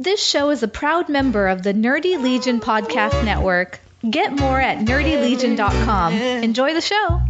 [0.00, 3.80] This show is a proud member of the Nerdy Legion Podcast Network.
[4.08, 6.14] Get more at nerdylegion.com.
[6.14, 7.20] Enjoy the show.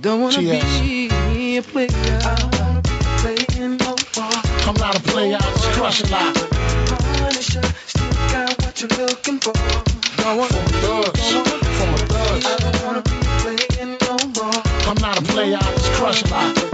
[0.00, 0.80] Don't wanna Cheers.
[0.80, 1.86] be a player.
[1.92, 4.42] I wanna be playing no ball.
[4.66, 6.34] I'm not a player, I just crush a lot.
[7.20, 9.52] Punisher, still got what you're looking for.
[9.52, 12.44] Don't want from thugs, from a thug.
[12.44, 14.62] I don't wanna be playing no more.
[14.88, 16.71] I'm not a player, I just crush a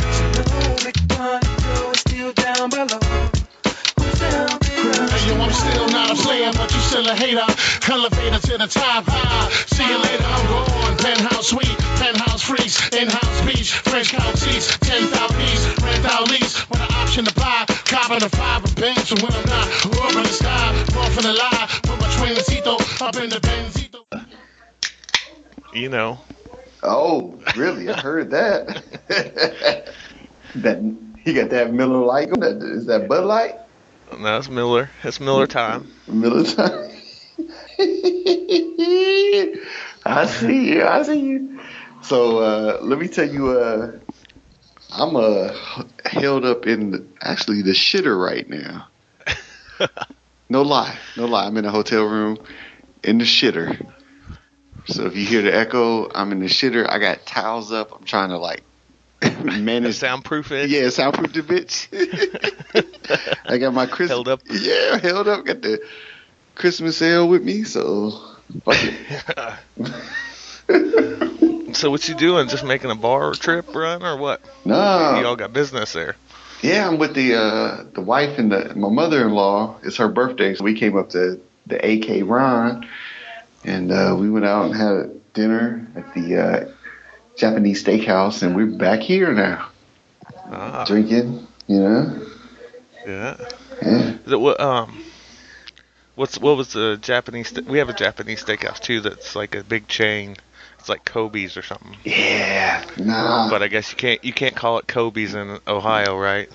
[7.02, 7.92] player, but you hater.
[7.92, 9.48] Elevator to the top high.
[9.66, 10.96] See you later, I'm gone.
[10.98, 16.80] Penthouse suite, penthouse freeze, in-house beach, French couch seats, 10,000 piece, rent out lease, with
[16.80, 17.64] an option to buy.
[17.86, 21.22] Copping a five of banks, and when I'm not, up in the sky, off in
[21.22, 24.04] the lie, put my twincito up in the Benzito.
[25.72, 26.18] You know,
[26.82, 27.88] Oh, really?
[27.88, 28.82] I heard that.
[30.54, 32.30] that he got that Miller Lite.
[32.30, 33.56] Is that Bud Light?
[34.16, 34.90] No, it's Miller.
[35.02, 35.90] It's Miller time.
[36.06, 36.90] Miller time.
[40.06, 40.84] I see you.
[40.84, 41.60] I see you.
[42.02, 43.92] So uh, let me tell you, uh,
[44.90, 45.52] I'm uh,
[46.04, 48.88] held up in the, actually the shitter right now.
[50.50, 51.44] No lie, no lie.
[51.44, 52.38] I'm in a hotel room
[53.04, 53.78] in the shitter.
[54.86, 56.88] So if you hear the echo, I'm in the shitter.
[56.88, 57.92] I got towels up.
[57.94, 58.64] I'm trying to like
[59.42, 59.96] manage.
[59.96, 60.70] Soundproof it.
[60.70, 61.88] Yeah, soundproof the bitch.
[63.46, 64.10] I got my Christmas.
[64.10, 64.40] Held up.
[64.50, 65.44] Yeah, held up.
[65.44, 65.80] Got the
[66.54, 68.10] Christmas ale with me, so
[68.64, 68.94] fuck it.
[71.74, 72.48] So what you doing?
[72.48, 74.40] Just making a bar trip run or what?
[74.64, 76.16] No, y'all got business there.
[76.62, 79.76] yeah, I'm with the uh, the wife and the my mother-in-law.
[79.82, 82.88] It's her birthday, so we came up to the Akron,
[83.64, 86.68] and uh, we went out and had dinner at the uh,
[87.38, 89.68] Japanese steakhouse, and we're back here now
[90.50, 91.46] Ah, drinking.
[91.68, 92.26] You know,
[93.06, 93.36] yeah.
[93.80, 94.16] yeah.
[94.26, 94.58] Is it what?
[94.60, 95.04] Um,
[96.16, 97.52] what's what was the Japanese?
[97.66, 99.00] We have a Japanese steakhouse too.
[99.00, 100.36] That's like a big chain.
[100.80, 101.96] It's like Kobe's or something.
[102.04, 103.48] Yeah, nah.
[103.50, 106.48] But I guess you can't you can't call it Kobe's in Ohio, right?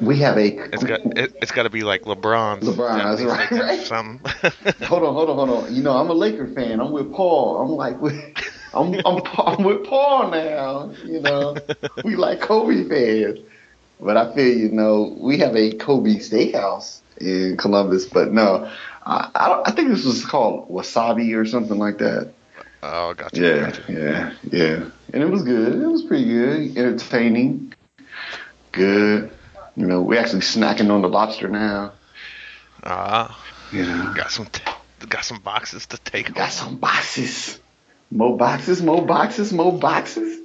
[0.00, 0.48] we have a.
[0.74, 2.66] It's got it, it's got to be like LeBron's.
[2.66, 3.80] LeBron, Japanese right, right.
[3.80, 4.20] Something.
[4.86, 5.74] Hold on, hold on, hold on.
[5.74, 6.80] You know, I'm a Laker fan.
[6.80, 7.62] I'm with Paul.
[7.62, 8.14] I'm like, with,
[8.74, 10.90] I'm, I'm, I'm with Paul now.
[11.04, 11.56] You know,
[12.04, 13.38] we like Kobe fans.
[14.00, 18.06] But I feel, you know, we have a Kobe steakhouse in Columbus.
[18.06, 18.68] But no,
[19.06, 22.32] I, I, I think this was called Wasabi or something like that.
[22.82, 23.40] oh, gotcha.
[23.40, 23.82] Yeah, gotcha.
[23.88, 24.84] yeah, yeah.
[25.12, 25.80] And it was good.
[25.80, 26.76] It was pretty good.
[26.76, 27.74] Entertaining.
[28.72, 29.30] Good.
[29.76, 31.92] You know, we're actually snacking on the lobster now.
[32.84, 33.38] Ah,
[33.72, 34.12] You know.
[34.14, 34.62] got some t-
[35.08, 36.50] got some boxes to take Got home.
[36.50, 37.58] some boxes.
[38.12, 40.40] More boxes, more boxes, more boxes.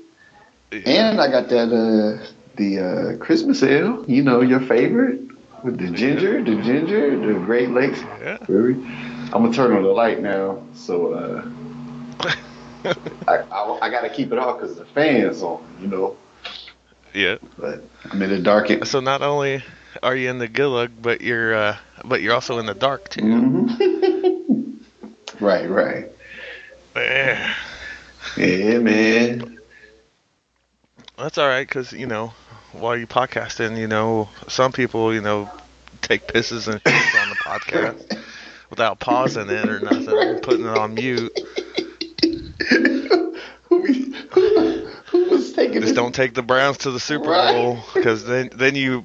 [0.71, 5.21] And I got that uh the uh Christmas ale, you know, your favorite.
[5.63, 7.99] With the ginger, the ginger, the Great Lakes.
[8.21, 8.37] Yeah.
[8.47, 11.49] I'm gonna turn on the light now, so uh
[13.27, 16.15] I, I, I gotta keep it off because the fan's on, you know.
[17.13, 17.37] Yeah.
[17.57, 18.69] But I'm in the dark.
[18.85, 19.63] So not only
[20.01, 23.21] are you in the Gulag, but you're uh, but you're also in the dark too.
[23.23, 24.79] Mhm.
[25.41, 26.11] right, right.
[26.97, 27.53] Yeah.
[28.37, 29.57] Man.
[31.17, 32.33] That's all right, cause you know,
[32.73, 35.49] while you podcasting, you know, some people, you know,
[36.01, 38.19] take pisses and shits on the podcast
[38.69, 41.35] without pausing it or nothing, putting it on mute.
[42.69, 43.35] who,
[43.69, 47.53] who, who was taking Just don't take the Browns to the Super Right.
[47.53, 49.03] Bowl, cause then then you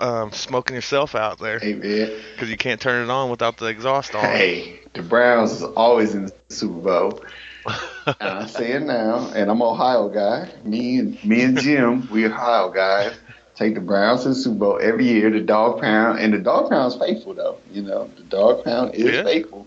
[0.00, 2.10] um, smoking yourself out there, Hey, man.
[2.38, 4.24] cause you can't turn it on without the exhaust on.
[4.24, 7.24] Hey, the Browns is always in the Super Bowl.
[8.06, 10.48] and I say it now, and I'm an Ohio guy.
[10.64, 13.12] Me and me and Jim, we Ohio guys.
[13.54, 15.28] Take the Browns to the Super Bowl every year.
[15.30, 17.58] The dog pound, and the dog pound's faithful though.
[17.70, 19.24] You know, the dog pound is Yeah.
[19.24, 19.66] faithful.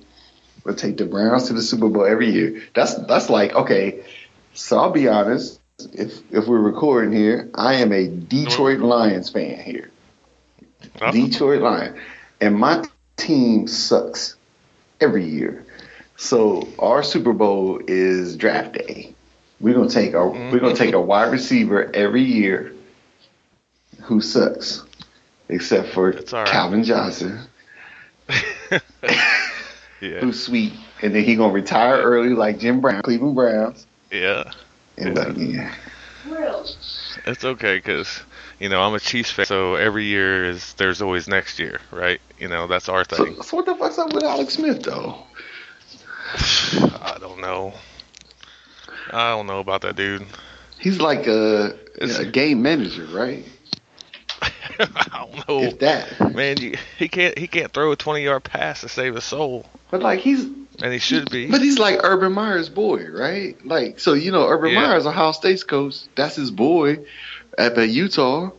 [0.66, 2.64] We'll take the Browns to the Super Bowl every year.
[2.74, 4.04] That's that's like okay.
[4.56, 5.60] So I'll be honest.
[5.94, 9.92] If if we're recording here, I am a Detroit Lions fan here.
[11.02, 11.98] Oh, Detroit Lions,
[12.40, 12.84] and my
[13.18, 14.36] team sucks
[15.02, 15.66] every year.
[16.18, 19.14] So our Super Bowl is draft day.
[19.60, 21.08] We're gonna take a we're gonna take a mm-hmm.
[21.08, 22.74] wide receiver every year
[24.02, 24.84] who sucks,
[25.50, 26.48] except for right.
[26.48, 27.40] Calvin Johnson,
[28.30, 28.80] yeah,
[30.20, 34.52] who's sweet, and then he gonna retire early like Jim Brown, Cleveland Browns, yeah.
[34.98, 35.74] and like yeah,
[37.26, 38.22] It's okay because
[38.60, 42.20] you know I'm a Chiefs fan, so every year is there's always next year, right?
[42.40, 43.36] You know that's our thing.
[43.36, 45.16] So, so what the fuck's up with Alex Smith though?
[46.36, 47.74] I don't know.
[49.12, 50.26] I don't know about that dude.
[50.80, 53.46] He's like a, It's- a game manager, right?
[54.80, 55.60] I don't know.
[55.64, 56.34] If that.
[56.34, 59.66] Man, you, he can't he can't throw a 20 yard pass to save his soul,
[59.92, 60.46] But like he's
[60.84, 61.50] and he should be.
[61.50, 63.56] But he's like Urban Meyer's boy, right?
[63.66, 64.82] Like, so you know, Urban Yeah.
[64.88, 66.02] Meyer's Ohio State's coach.
[66.16, 67.00] That's his boy
[67.58, 68.52] up at Utah.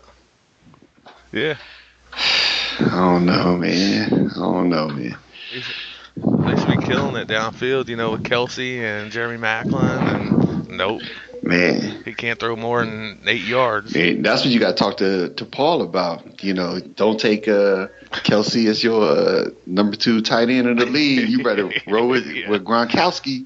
[1.31, 1.57] yeah,
[2.81, 4.31] I don't know, man.
[4.31, 5.17] I don't know, man.
[5.53, 7.89] they should be killing it downfield.
[7.89, 11.03] You know, with Kelce and Jeremy Maclin, and nope,
[11.47, 13.95] Man, he can't throw more than eight yards.
[13.95, 16.43] man that's what you got to talk to to Paul about.
[16.43, 17.89] You know, don't take uh,
[18.25, 21.29] Kelce as your uh, number two tight end in the league.
[21.29, 22.49] You better roll with Yeah.
[22.49, 23.45] with Gronkowski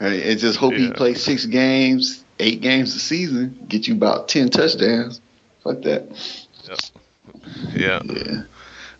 [0.00, 4.28] and, and just hope he plays six games, eight games a season, get you about
[4.28, 5.20] ten touchdowns.
[5.62, 6.08] Fuck that.
[7.74, 8.42] Yeah, Yeah.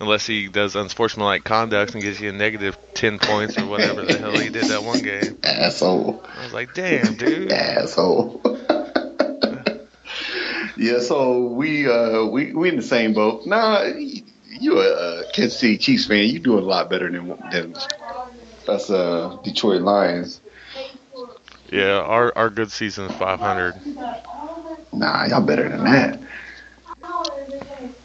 [0.00, 4.18] Unless he does unsportsmanlike conduct and gives you a negative 10 points or whatever the
[4.18, 5.38] hell he did that one game.
[5.42, 6.24] Asshole.
[6.36, 7.52] I was like, damn, dude.
[7.52, 8.40] asshole.
[10.76, 13.46] yeah, so we uh we we in the same boat.
[13.46, 16.26] Nah, you a uh, Kansas City Chiefs fan.
[16.28, 17.74] You doing a lot better than than
[18.68, 20.40] us uh Detroit Lions.
[21.70, 23.74] Yeah, our our good season is 500.
[24.92, 26.20] Nah, y'all better than that.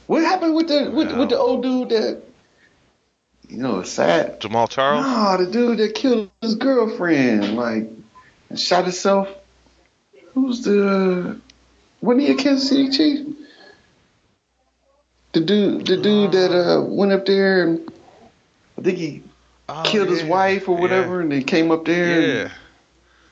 [0.10, 2.24] What happened with the with, with the old dude that
[3.48, 4.42] you know it's sad?
[4.42, 5.06] Jamaal Charles.
[5.06, 7.88] Nah, the dude that killed his girlfriend, like
[8.50, 9.30] and shot himself.
[10.34, 11.40] Who's the
[12.02, 13.36] wasn't he a Kansas City Chief?
[15.34, 17.92] The dude the dude that uh went up there and
[18.80, 19.24] I think he
[19.72, 22.42] Oh, killed his wife or whatever and then came up there Yeah.
[22.46, 22.52] and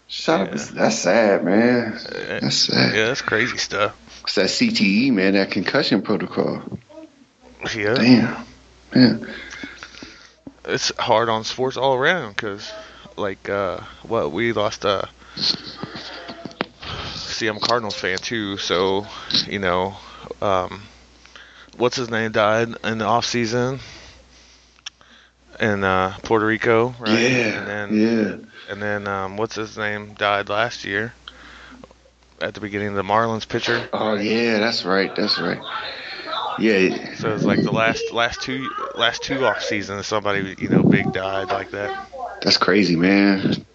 [0.07, 1.93] shot up his that's sad, man.
[2.39, 2.93] That's sad.
[2.95, 3.95] Yeah, that's crazy stuff.
[4.27, 6.61] It's that CTE, man, that concussion protocol.
[7.73, 7.93] Yeah.
[7.95, 8.45] Damn.
[8.93, 9.33] Man.
[10.65, 12.69] it's hard on sports all around because
[13.15, 15.03] like uh what we lost uh
[17.15, 19.07] see I'm a Cardinals fan too so
[19.47, 19.95] you know
[20.41, 20.81] um
[21.77, 23.79] what's his name died in the off season
[25.59, 27.59] in uh Puerto Rico right Yeah.
[27.59, 28.71] and then yeah.
[28.71, 31.13] and then um what's his name died last year
[32.41, 35.13] at the beginning of the Marlins pitcher Oh yeah, that's right.
[35.15, 35.61] That's right.
[36.57, 37.13] Yeah.
[37.15, 41.11] so it's like the last last two last two off seasons somebody you know big
[41.11, 41.93] died like that
[42.41, 43.65] That's crazy, man.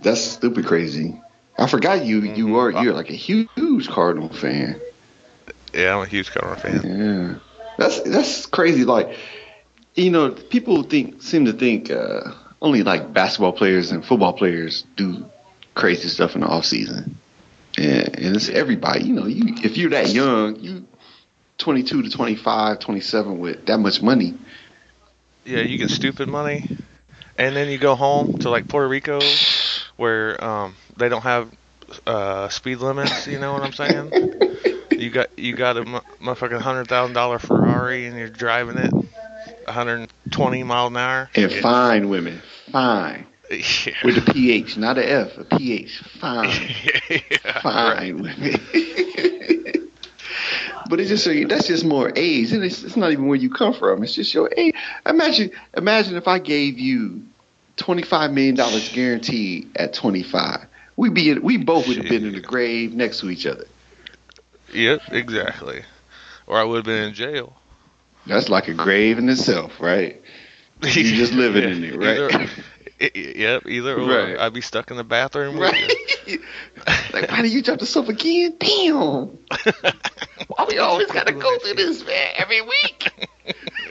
[0.00, 1.22] That's stupid crazy.
[1.58, 2.56] I forgot you you Mhm.
[2.76, 4.80] are you're like a huge Cardinal fan.
[5.74, 7.34] yeah I'm a huge Cardinal fan Yeah.
[7.78, 8.84] That's that's crazy.
[8.84, 9.16] Like
[9.94, 12.32] you know, people think seem to think uh,
[12.62, 15.30] only like basketball players and football players do
[15.74, 17.21] crazy stuff in the off season.
[17.78, 19.04] And, and it's everybody.
[19.04, 20.86] You know, you if you're that young, you
[21.58, 24.34] 22 to 25, 27 with that much money.
[25.44, 26.68] Yeah, you get stupid money,
[27.36, 29.20] and then you go home to like Puerto Rico,
[29.96, 31.50] where um, they don't have
[32.06, 33.26] uh, speed limits.
[33.26, 34.12] You know what I'm saying?
[34.98, 40.62] You got you got a motherfucking hundred thousand dollar Ferrari, and you're driving it 120
[40.62, 41.30] mile an hour.
[41.34, 43.26] And fine women, fine.
[43.52, 43.94] Yeah.
[44.04, 45.98] With a PH, not a F, a PH.
[46.18, 46.50] Fine.
[47.10, 48.52] yeah, fine with me.
[50.88, 53.50] but it's just so that's just more age, and it's, it's not even where you
[53.50, 54.02] come from.
[54.02, 54.74] It's just your age.
[55.06, 57.22] Imagine, imagine if I gave you
[57.76, 60.66] twenty five million dollars guaranteed at twenty five.
[60.96, 63.64] We be we both would have been in the grave next to each other.
[64.72, 65.82] Yep, exactly.
[66.46, 67.56] Or I would have been in jail.
[68.26, 70.20] That's like a grave in itself, right?
[70.82, 72.18] You just living in it, right?
[72.18, 72.50] Either,
[73.14, 74.06] yep, either or.
[74.08, 74.38] Right.
[74.38, 75.58] I'd be stuck in the bathroom.
[75.58, 75.90] Right.
[77.12, 78.54] like, why did you drop the soap again?
[78.58, 79.38] Damn.
[80.48, 82.28] Why we always gotta go through this, man?
[82.36, 83.08] Every week.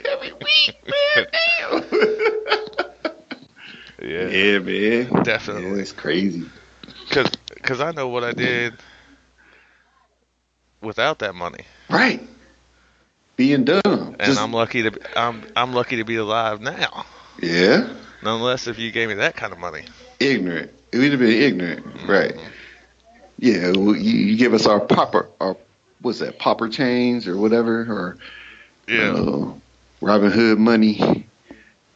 [0.04, 0.76] Every week,
[1.16, 1.26] man.
[1.60, 1.84] Damn.
[4.02, 4.26] yeah.
[4.28, 5.22] Yeah, man.
[5.24, 5.70] Definitely.
[5.70, 6.44] Yeah, it's crazy.
[7.10, 7.28] Cause,
[7.62, 8.74] cause I know what I did
[10.82, 12.26] without that money, Right.
[13.36, 13.80] Being dumb.
[13.84, 17.06] and Just- I'm lucky to I'm I'm lucky to be alive now.
[17.40, 17.88] yeah.
[18.22, 19.84] Nonetheless, if you gave me that kind of money,
[20.22, 20.70] Ignorant.
[20.92, 21.84] We'd have been ignorant.
[22.06, 22.36] Right.
[23.38, 23.72] Yeah.
[23.72, 25.56] You, you give us our popper, our
[26.00, 28.18] what's that, popper chains or whatever, or
[28.86, 29.52] yeah, uh,
[30.00, 31.26] Robin Hood money.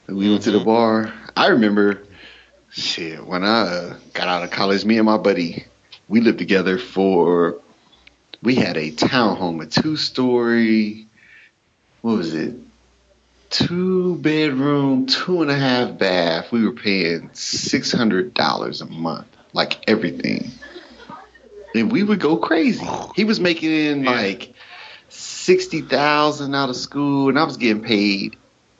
[0.06, 1.12] And we went to the bar.
[1.36, 2.02] I remember,
[2.70, 5.64] shit, when I uh, got out of college, me and my buddy,
[6.08, 7.60] we lived together for,
[8.42, 11.06] we had a townhome, a two story,
[12.02, 12.54] what was it?
[13.56, 16.52] Two bedroom, two and a half bath.
[16.52, 20.50] We were paying $600 a month, like everything.
[21.74, 22.86] And we would go crazy.
[23.14, 24.10] He was making in Yeah.
[24.10, 24.54] like
[25.08, 28.36] sixty thousand out of school, and I was getting paid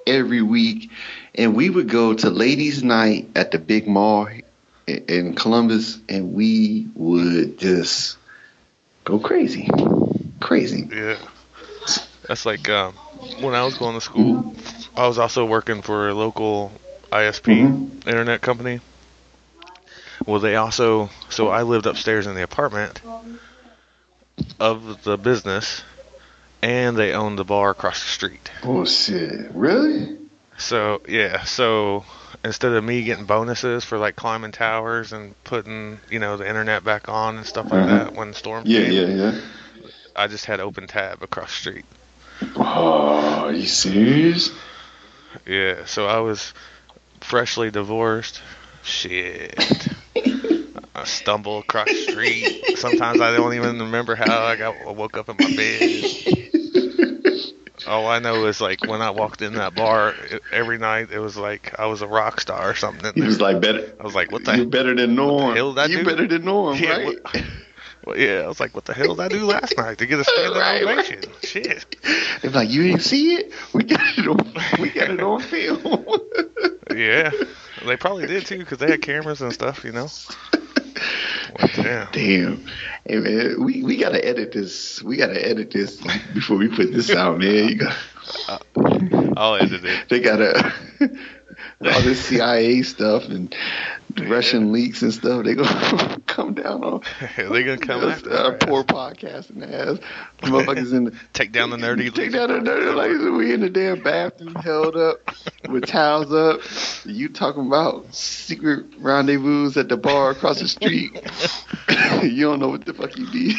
[0.07, 0.91] every week.
[1.35, 4.29] And we would go to ladies' night at the big mall
[4.87, 8.19] in, in Columbus, and we would just
[9.05, 9.69] go crazy,
[10.41, 10.89] crazy.
[10.93, 11.17] yeah.
[12.29, 12.95] That's like um,
[13.41, 14.45] when I was going to school,
[14.97, 16.73] I was also working for a local
[17.13, 18.07] ISP Mhm.
[18.07, 18.81] internet company.
[20.27, 23.01] Well, they also so I lived upstairs in the apartment
[24.59, 25.83] of the business,
[26.63, 28.51] and they owned the bar across the street.
[28.65, 29.51] Oh shit!
[29.53, 30.09] Really?
[30.59, 32.05] So yeah, so
[32.45, 36.83] instead of me getting bonuses for like climbing towers and putting you know the internet
[36.83, 38.05] back on and stuff like Uh-huh.
[38.05, 39.41] that when the storm Yeah, came, yeah, yeah.
[40.17, 41.85] I just had open tab across the street.
[42.57, 44.51] Oh, are you serious?
[45.47, 46.53] Yeah, so I was
[47.21, 48.41] freshly divorced.
[48.83, 49.89] Shit.
[50.95, 52.49] I stumble across the street.
[52.77, 56.05] Sometimes I don't even remember how I got I woke up in my bed.
[57.87, 61.21] All I know is like when I walked in that bar it, every night, it
[61.21, 63.13] was like I was a rock star or something.
[63.15, 63.93] in He was like better.
[64.01, 65.57] I was like, what the You better than Norm.
[65.57, 66.05] you do?
[66.05, 67.05] better than Norm, Yeah, right?
[67.07, 67.45] what-
[68.07, 70.21] Well, yeah, I was like, what the hell did I do last night to get
[70.21, 70.99] a standing Right, right.
[70.99, 71.23] ovation?
[71.43, 71.97] Shit.
[72.41, 73.53] They're like, you didn't see it?
[73.75, 74.81] We got it on.
[74.81, 76.07] We got it on film.
[76.89, 77.31] Yeah,
[77.85, 80.09] they probably did too because they had cameras and stuff, you know.
[80.55, 82.09] Well, damn.
[82.13, 82.67] Damn.
[83.05, 85.03] Hey man, we, we gotta edit this.
[85.03, 86.01] We gotta edit this
[86.33, 87.69] before we put this out, man.
[87.69, 87.97] You got
[89.37, 90.09] I'll edit it.
[90.09, 90.73] they gotta
[91.85, 93.55] all this CIA stuff and
[94.19, 95.45] Russian leaks and stuff.
[95.45, 97.03] They gonna come down on
[97.37, 99.99] They're gonna come us, after our poor podcasting ass.
[100.41, 102.13] Motherfuckers in the Take down the nerdy.
[102.15, 105.19] Take down the nerdy like we in the damn bathroom held up
[105.69, 106.61] with towels up.
[107.05, 111.13] You talking about secret rendezvous at the bar across the street.
[112.23, 113.57] you don't know what the fuck you did.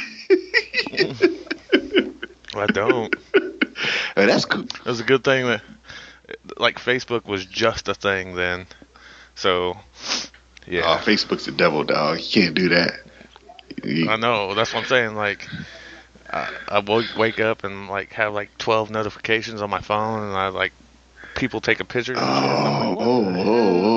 [2.56, 3.14] I don't.
[4.16, 4.66] Hey, that's cool.
[4.84, 5.62] That's a good thing that,
[6.58, 8.68] like, Facebook was just a thing then.
[9.36, 9.78] So,
[10.70, 10.98] Oh, yeah.
[11.00, 12.20] Facebook's the devil, dog.
[12.20, 12.92] You can't do that.
[13.84, 14.54] You- I know.
[14.54, 15.16] That's what I'm saying.
[15.16, 15.48] Like,
[16.30, 20.34] I, I woke, wake up and like have like 12 notifications on my phone, and
[20.36, 20.74] I like
[21.36, 22.16] people take a picture.
[22.18, 23.97] Oh, like, oh, oh, oh, oh.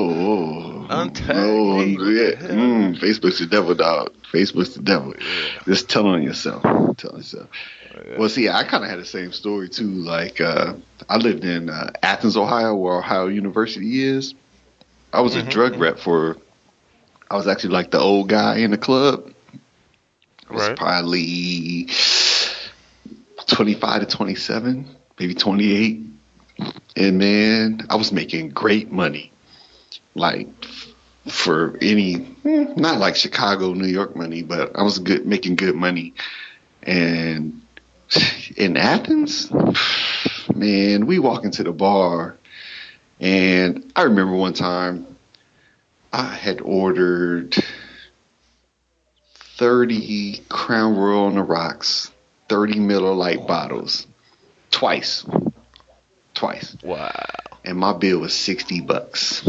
[0.90, 2.48] Untag Oh, me, what yeah.
[2.48, 4.12] Mm, Facebook's the devil, dog.
[4.32, 5.14] Facebook's the devil.
[5.18, 5.62] Yeah.
[5.66, 6.62] Just tell on yourself.
[6.96, 7.48] Tell yourself.
[7.94, 8.18] Yeah.
[8.18, 9.86] Well, see, I kind of had the same story too.
[9.88, 10.74] Like, uh,
[11.08, 14.34] I lived in uh, Athens, Ohio, where Ohio University is.
[15.12, 15.46] I was Mhm.
[15.46, 16.36] a drug rep for.
[17.30, 19.32] I was actually like the old guy in the club.
[20.48, 20.76] I was Right.
[20.76, 21.88] probably
[23.46, 24.86] twenty-five to twenty-seven,
[25.18, 26.00] maybe twenty-eight,
[26.96, 29.29] and man, I was making great money.
[30.14, 30.48] Like
[31.28, 35.74] for any, hmm, not like Chicago, New York money, but I was good making good
[35.74, 36.14] money.
[36.82, 37.62] And
[38.56, 39.50] in Athens,
[40.54, 42.36] man, we walk into the bar,
[43.20, 45.06] and I remember one time
[46.12, 47.54] I had ordered
[49.34, 52.10] 30 Crown Royal on the rocks,
[52.48, 54.06] 30 Miller Lite bottles,
[54.70, 55.24] twice.
[56.34, 56.76] Twice.
[56.82, 57.12] Wow.
[57.64, 59.46] And my bill was 60 bucks.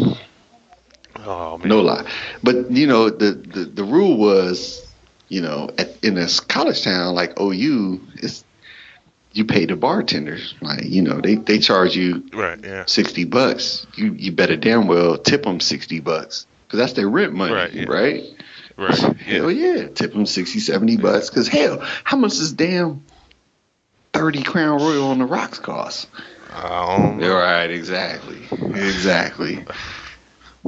[1.25, 1.68] Oh man.
[1.70, 2.10] No lie.
[2.44, 4.86] But you know, the the, the rule was,
[5.30, 8.44] you know, at, in this college town like OU, it's
[9.34, 10.56] you pay the bartenders.
[10.62, 12.60] Like, you know, they, they charge you Right.
[12.63, 12.84] Yeah.
[12.88, 13.86] sixty bucks.
[13.96, 17.74] You you better damn well tip them sixty bucks because that's their rent money, Right,
[17.74, 17.86] yeah.
[17.88, 18.24] right?
[18.78, 18.98] Right.
[18.98, 19.75] Hell Yeah.
[19.75, 21.30] yeah, tip them 60, 70 bucks.
[21.30, 23.04] Because hell, how much does damn
[24.13, 26.08] thirty Crown Royal on the rocks cost?
[26.54, 29.63] Um, Yeah, right, exactly, exactly.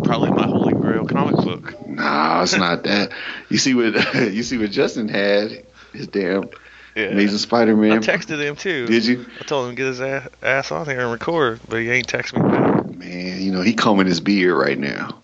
[0.02, 1.88] Probably my holy grail comic book.
[1.88, 3.12] Nah, it's not that.
[3.50, 6.50] You see what you see what Justin had his damn
[6.96, 7.06] Yeah.
[7.06, 7.92] Amazing Spider-Man.
[7.92, 8.88] I texted him too.
[8.88, 9.26] Did you?
[9.40, 12.08] I told him to get his ass, ass on here and record, but he ain't
[12.08, 12.96] text me back.
[12.96, 15.22] Man, you know he combing his beard right now.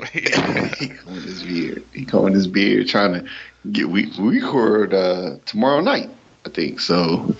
[0.12, 1.84] he combing his beard.
[1.92, 3.30] He combing his beard, trying to
[3.70, 3.88] get.
[3.90, 6.08] We we record uh, tomorrow night,
[6.46, 6.80] I think.
[6.80, 7.36] So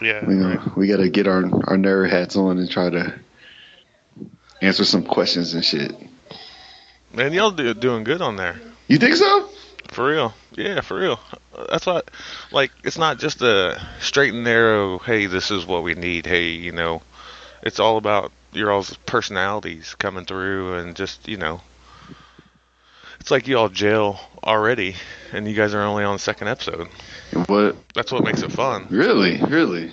[0.00, 0.26] yeah.
[0.26, 0.76] we right.
[0.76, 3.14] we got to get our our nerd hats on and try to
[4.62, 5.94] answer some questions and shit.
[7.12, 8.58] Man, y'all do, doing good on there.
[8.88, 9.48] You think so?
[9.88, 10.34] For real.
[10.52, 11.20] Yeah, for real.
[11.68, 12.10] That's what,
[12.50, 16.50] like, it's not just a straight and narrow, hey, this is what we need, hey,
[16.50, 17.02] you know.
[17.62, 21.60] It's all about your all's personalities coming through and just, you know.
[23.20, 24.96] It's like you all jail already,
[25.32, 26.88] and you guys are only on the second episode.
[27.46, 27.76] What?
[27.94, 28.86] That's what makes it fun.
[28.90, 29.40] Really?
[29.42, 29.92] Really?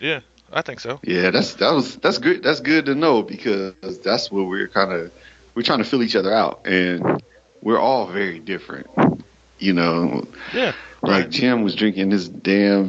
[0.00, 0.20] Yeah,
[0.52, 1.00] I think so.
[1.02, 2.42] Yeah, that's that was that's good.
[2.42, 5.10] That's good to know because that's what we're kind of
[5.54, 7.22] we're trying to fill each other out, and
[7.62, 8.86] we're all very different.
[9.58, 10.72] You know, Yeah.
[11.02, 12.88] like Jim was drinking this damn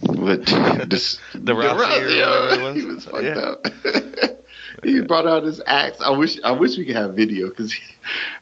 [0.00, 0.44] what
[0.88, 2.76] this The Rossi or whatever it was.
[2.76, 4.30] He was fucked Yeah.
[4.30, 4.44] up.
[4.84, 6.00] he brought out his axe.
[6.00, 7.82] I wish I wish we could have video because he,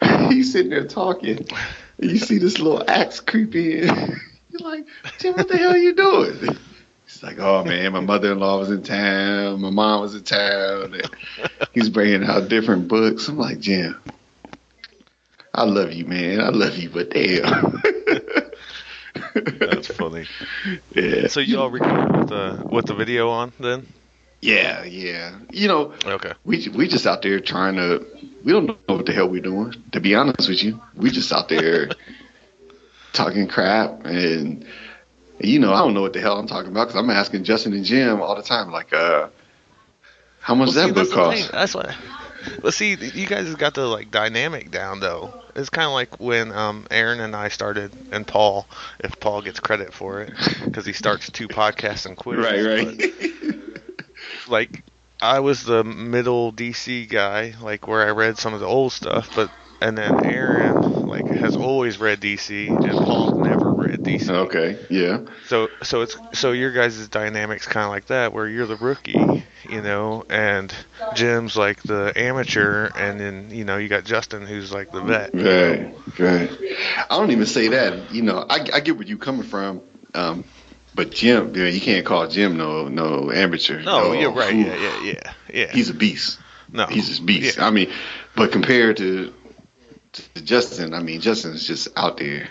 [0.28, 1.46] he's sitting there talking.
[1.98, 3.84] And you see this little axe creep in.
[4.50, 4.86] You're like,
[5.18, 6.56] Jim, what the hell are you doing?
[7.10, 10.94] He's like, oh man, my mother-in-law was in town, my mom was in town.
[10.94, 11.10] And
[11.72, 13.26] he's bringing out different books.
[13.28, 14.00] I'm like, Jim,
[15.52, 16.40] I love you, man.
[16.40, 17.82] I love you, but damn.
[19.58, 20.26] That's funny.
[20.94, 21.26] yeah.
[21.26, 23.86] So you all recorded with the with the video on then?
[24.40, 25.36] Yeah, yeah.
[25.50, 26.32] You know, Okay.
[26.44, 28.06] we we just out there trying to.
[28.44, 29.74] We don't know what the hell we're doing.
[29.92, 31.90] To be honest with you, we just out there
[33.12, 34.64] talking crap, and
[35.40, 37.72] you know, I don't know what the hell I'm talking about because I'm asking Justin
[37.72, 39.28] and Jim all the time, like, uh,
[40.40, 41.52] how much Well, does see, that book that's cost?
[41.52, 41.94] That's what.
[42.62, 45.34] But see, you guys have got the like dynamic down though.
[45.54, 48.66] It's kind of like when um, Aaron and I started, and Paul,
[49.00, 50.32] if Paul gets credit for it,
[50.64, 52.40] because he starts two podcasts and quits.
[52.40, 52.98] Right, right.
[52.98, 54.82] But, like
[55.20, 59.34] I was the middle DC guy, like where I read some of the old stuff,
[59.34, 63.32] but and then Aaron like has always read DC, and Paul's
[63.90, 64.30] never read DC.
[64.30, 68.66] okay, yeah, So so it's so your guys' dynamics kind of like that, where you're
[68.66, 70.74] the rookie, you know, and
[71.14, 75.34] Jim's like the amateur, and then you know you got Justin who's like the vet.
[75.34, 76.50] right, right.
[77.10, 78.12] I don't even say that.
[78.12, 79.82] You know, I, I get where you're coming from.
[80.14, 80.44] Um,
[80.94, 83.80] but Jim, you, know, you can't call Jim no no amateur.
[83.80, 84.52] No, you're right.
[84.54, 85.72] Ooh, Yeah, yeah, yeah, yeah.
[85.72, 86.38] He's a beast.
[86.72, 87.58] no, He's a beast.
[87.58, 87.66] Yeah.
[87.66, 87.92] I mean,
[88.34, 89.32] but compared to,
[90.12, 92.48] to Justin, I mean, Justin's just out there.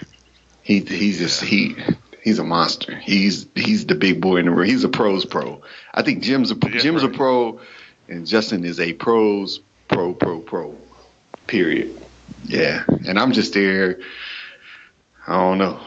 [0.69, 1.75] He he's just he
[2.21, 2.95] he's a monster.
[2.95, 4.67] He's he's the big boy in the room.
[4.67, 5.63] He's a pros pro.
[5.95, 7.11] I think Jim's a Yeah, Jim's right.
[7.11, 7.59] a pro,
[8.07, 10.77] and Justin is a pros pro pro pro.
[11.47, 11.99] Period.
[12.43, 13.99] Yeah, and I'm just there.
[15.25, 15.79] I don't know.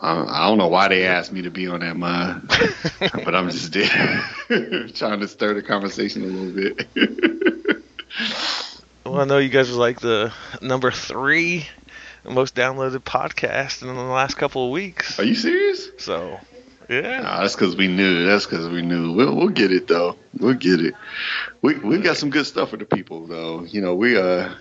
[0.00, 2.48] I, I don't know why they asked me to be on that mod,
[3.22, 4.24] but I'm just there
[4.94, 7.82] trying to stir the conversation a little bit.
[9.04, 11.66] Well, I know you guys are like the number three
[12.24, 15.18] most downloaded podcast in the last couple of weeks.
[15.18, 15.88] Are you serious?
[15.98, 16.38] So,
[16.88, 17.20] yeah.
[17.20, 18.26] Nah, that's because we knew.
[18.26, 19.12] That's because we knew.
[19.12, 20.16] We'll we'll get it though.
[20.38, 20.94] We'll get it.
[21.62, 23.64] We we got some good stuff for the people though.
[23.64, 24.52] You know we uh.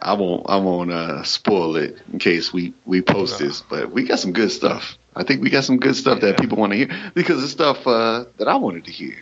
[0.00, 0.48] I won't.
[0.48, 3.46] I won't uh, spoil it in case we we post No.
[3.46, 4.96] this, but we got some good stuff.
[5.16, 7.84] I think we got some good stuff that people want to hear because it's stuff
[7.84, 9.16] uh, that I wanted to hear.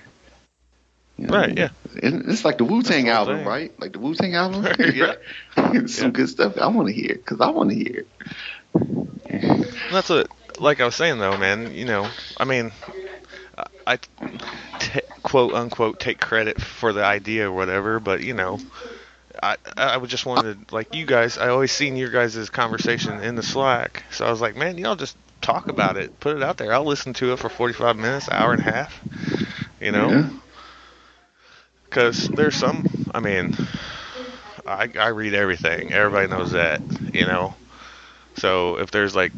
[1.19, 1.35] You know?
[1.39, 1.69] Right, yeah.
[1.95, 3.47] It's like the Wu Tang album, thing.
[3.47, 3.81] right?
[3.81, 4.67] Like the Wu Tang album.
[4.95, 5.15] Yeah.
[5.87, 6.11] Some Yeah.
[6.11, 8.05] good stuff I want to hear because I want to hear.
[9.91, 10.29] That's what,
[10.61, 11.73] like I was saying though, man.
[11.75, 12.73] You know, I mean,
[13.87, 13.97] I-
[14.79, 18.59] t- quote unquote take credit for the idea or whatever, but you know,
[19.43, 21.39] I I would just wanted like you guys.
[21.39, 24.97] I always seen your guys' conversation in the Slack, so I was like, man, y'all
[24.97, 26.73] just talk about it, put it out there.
[26.73, 29.01] I'll listen to it for 45 minutes, hour and a half.
[29.81, 30.29] You know, Yeah.
[31.97, 32.85] Because there's some.
[33.15, 33.57] I mean,
[34.67, 35.93] I I read everything.
[35.93, 36.83] Everybody knows that.
[37.15, 37.55] You know,
[38.37, 39.33] so if there's like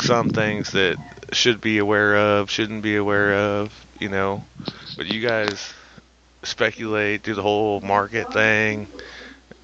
[0.00, 0.96] some things that
[1.32, 4.42] should be aware of, shouldn't be aware of, you know,
[4.96, 5.74] but you guys
[6.42, 8.86] speculate, do the whole market thing.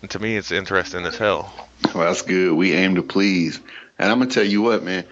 [0.03, 1.51] And to me, it's interesting as hell.
[1.95, 2.53] Well, that's good.
[2.53, 3.59] We aim to please.
[3.99, 5.07] And I'm gonna tell you what, man.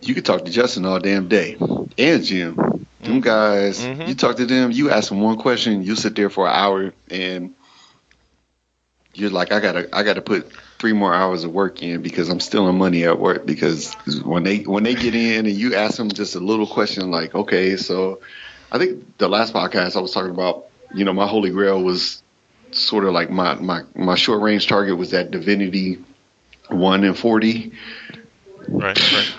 [0.00, 1.56] You could talk to Justin all damn day,
[1.98, 2.77] and Jim.
[3.02, 4.08] Them guys, Mhm.
[4.08, 4.70] you talk to them.
[4.72, 7.54] You ask them one question, you sit there for an hour, and
[9.14, 12.40] you're like, I gotta, I gotta put three more hours of work in because I'm
[12.40, 13.46] stealing money at work.
[13.46, 17.10] Because when they when they get in and you ask them just a little question,
[17.10, 18.20] like, okay, so
[18.70, 22.22] I think the last podcast I was talking about, you know, my holy grail was
[22.72, 25.98] sort of like my my my short range target was that divinity
[26.68, 27.72] one and forty.
[28.68, 29.34] Right, right.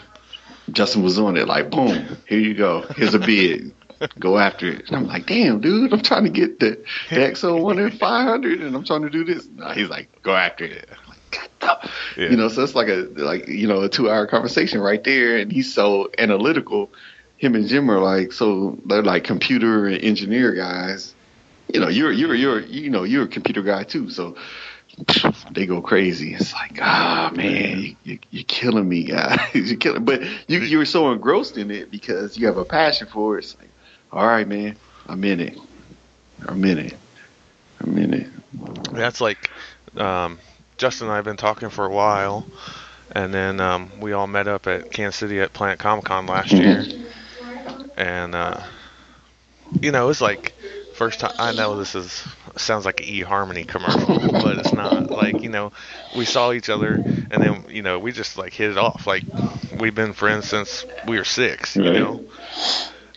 [0.73, 2.81] Justin was on it like boom, here you go.
[2.95, 3.73] Here's a bid.
[4.17, 4.87] Go after it.
[4.87, 7.91] And I'm like, damn, dude, I'm trying to get the, the XO oh one in
[7.91, 9.47] five hundred and I'm trying to do this.
[9.55, 10.89] Nah, he's like, go after it.
[11.07, 11.19] Like,
[12.17, 12.29] Yeah.
[12.29, 15.37] You know, so it's like a like you know a two hour conversation right there,
[15.37, 16.89] and he's so analytical.
[17.37, 21.13] Him and Jim are like so they're like computer and engineer guys.
[21.73, 24.35] You know, you're you're you're you know you're a computer guy too, so
[25.51, 26.33] they go crazy.
[26.33, 29.39] It's like, ah, man, you, you, you're killing me, guys.
[29.53, 30.05] you're killing.
[30.05, 33.43] But you you're so engrossed in it because you have a passion for it.
[33.43, 33.69] It's like,
[34.11, 34.75] all right, man,
[35.07, 35.57] I'm in it.
[36.47, 36.97] I'm in it.
[37.81, 38.27] I'm in it.
[38.91, 39.49] That's like
[39.97, 40.39] um,
[40.77, 42.45] Justin and I have been talking for a while,
[43.11, 46.51] and then um, we all met up at Kansas City at Planet Comic Con last
[46.51, 46.83] year,
[47.97, 48.61] and uh,
[49.81, 50.53] you know, it's like
[50.93, 51.33] first time.
[51.37, 55.11] I know this is sounds like an eHarmony commercial, but it's not.
[55.11, 55.71] Like you know,
[56.11, 59.07] we saw each other, and then you know, we just like hit it off.
[59.07, 59.25] Like
[59.71, 61.79] we've been friends since we were six.
[61.81, 61.99] You Right.
[61.99, 62.21] know.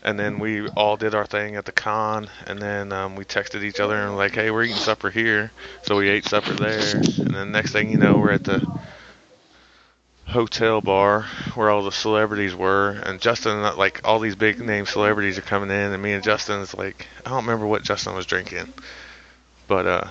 [0.02, 3.62] And then we all did our thing at the con, and then um, we texted
[3.62, 7.06] each other and were like, "Hey, we're eating supper here." So we ate supper there,
[7.24, 8.62] and then next thing you know, we're at the
[10.26, 11.22] hotel bar
[11.54, 15.70] where all the celebrities were, and Justin, like all these big name celebrities are coming
[15.70, 18.72] in, and me and Justin's like, I don't remember what Justin was drinking,
[19.72, 20.08] but uh,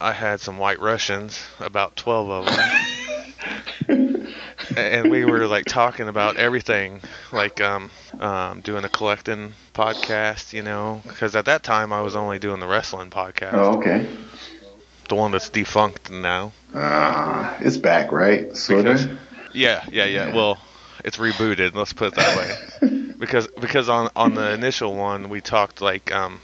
[0.00, 4.26] I had some White Russians, about twelve of them.
[4.76, 10.62] and we were like talking about everything, like um, um, doing a collecting podcast, you
[10.62, 14.08] know, because at that time I was only doing the wrestling podcast, Oh, okay.
[15.08, 16.50] the one that's defunct now.
[16.74, 18.56] Uh, it's back, right?
[18.56, 19.18] Sort Because- of.
[19.52, 20.26] Yeah, yeah, yeah.
[20.26, 20.34] Yeah.
[20.34, 20.58] Well,
[21.04, 21.76] it's rebooted.
[21.76, 22.36] Let's put it that
[22.82, 23.12] way.
[23.20, 26.40] because because on on the initial one we talked like um,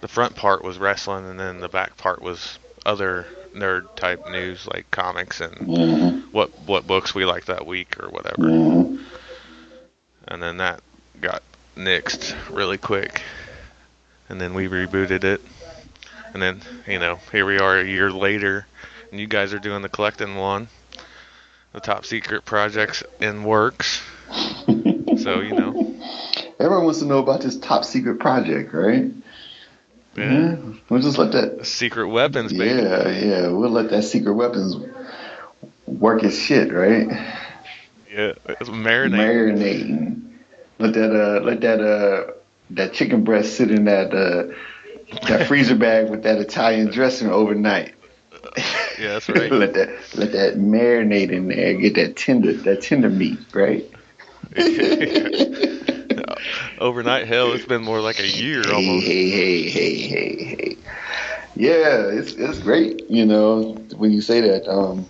[0.00, 4.66] the front part was wrestling and then the back part was other nerd type news
[4.66, 6.22] like comics and Mhm.
[6.32, 8.48] what what books we liked that week or whatever.
[8.48, 8.98] Mhm.
[10.28, 10.80] And then that
[11.20, 11.42] got
[11.76, 13.22] nixed really quick.
[14.28, 15.40] And then we rebooted it.
[16.32, 18.66] And then, you know, here we are a year later
[19.10, 20.68] and you guys are doing the collecting one.
[21.72, 24.02] The top secret projects in works.
[25.18, 25.94] So, you know,
[26.58, 29.10] Everyone wants to know about this top secret project, right?
[30.16, 30.56] Yeah.
[30.88, 31.66] We'll just let that.
[31.66, 32.82] secret weapons, baby.
[32.82, 33.48] Yeah, yeah.
[33.48, 34.76] We'll let that secret weapons
[35.86, 37.08] work its shit, right?
[38.12, 39.12] Yeah, it's marinate.
[39.12, 40.22] Marinating.
[40.78, 42.32] Let that uh, let that uh,
[42.70, 44.52] that chicken breast sit in that uh,
[45.28, 47.94] that freezer bag with that Italian dressing overnight.
[48.98, 49.52] Yeah, that's right.
[49.52, 51.74] let that let that marinate in there.
[51.74, 53.88] Get that tender that tender meat, right?
[56.80, 59.06] Overnight, hell, it's been more like a year Hey, almost.
[59.06, 60.76] hey, hey, hey, hey, hey.
[61.54, 63.10] Yeah, it's it's great.
[63.10, 64.66] You know, when you say that.
[64.66, 65.06] Um,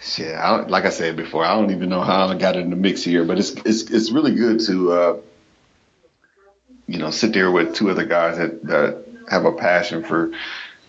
[0.00, 2.70] shit, I don't, like I said before, I don't even know how I got in
[2.70, 5.16] the mix here, but it's it's it's really good to uh,
[6.86, 10.32] you know sit there with two other guys that that have a passion for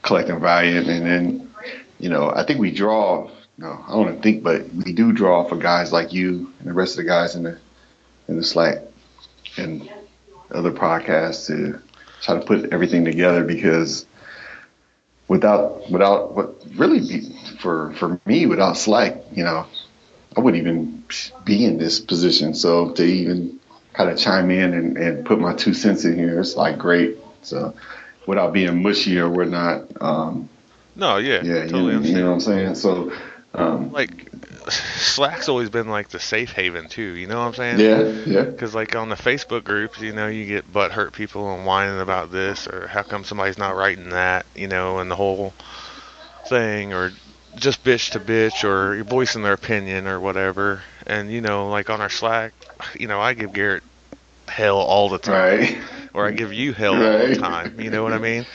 [0.01, 1.53] collecting Valiant, and then
[1.99, 3.29] you know I think we draw.
[3.57, 6.93] No, I don't think, but we do draw for guys like you and the rest
[6.93, 7.59] of the guys in the
[8.29, 8.77] in the Slack
[9.57, 9.89] and
[10.51, 11.79] other podcasts to
[12.21, 14.05] try to put everything together because
[15.27, 19.65] without without what really be, for for me without Slack, you know,
[20.35, 21.03] I wouldn't even
[21.45, 22.53] be in this position.
[22.53, 23.59] So to even
[23.93, 27.17] kind of chime in and, and put my two cents in here, it's like great.
[27.41, 27.73] So
[28.25, 30.47] without being mushy or whatnot, um,
[30.95, 32.05] No, yeah, yeah, totally you, understand.
[32.07, 32.75] you know what I'm saying.
[32.75, 33.11] So
[33.53, 34.31] um, like
[34.69, 37.01] Slack's always been like the safe haven too.
[37.01, 37.79] You know what I'm saying?
[37.79, 41.53] yeah, yeah, Because like on the Facebook groups, you know, you get butt hurt people
[41.53, 45.15] and whining about this or how come somebody's not writing that, you know, and the
[45.15, 45.53] whole
[46.47, 47.11] thing, or
[47.55, 50.81] just bitch to bitch or you're voicing their opinion or whatever.
[51.05, 52.53] And you know, like on our Slack,
[52.99, 53.83] you know, I give Garrett
[54.47, 55.77] hell all the time, right.
[56.13, 57.79] or I give you hell all the time.
[57.79, 58.45] You know what I mean?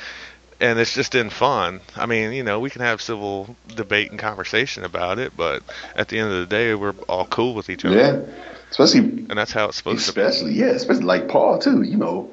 [0.61, 1.81] And it's just in fun.
[1.95, 5.63] I mean, you know, we can have civil debate and conversation about it, but
[5.95, 8.21] at the end of the day, we're all cool with each other, Yeah,
[8.71, 10.21] especially and that's how it's supposed to be.
[10.23, 11.83] Especially, yeah, especially like Paul too.
[11.83, 12.31] You know,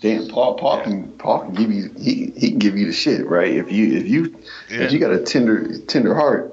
[0.00, 3.26] damn, Paul, Paul can Paul can give you he he can give you the shit,
[3.26, 3.54] right?
[3.54, 4.36] If you if you
[4.68, 4.80] Yeah.
[4.82, 6.52] if you got a tender tender heart,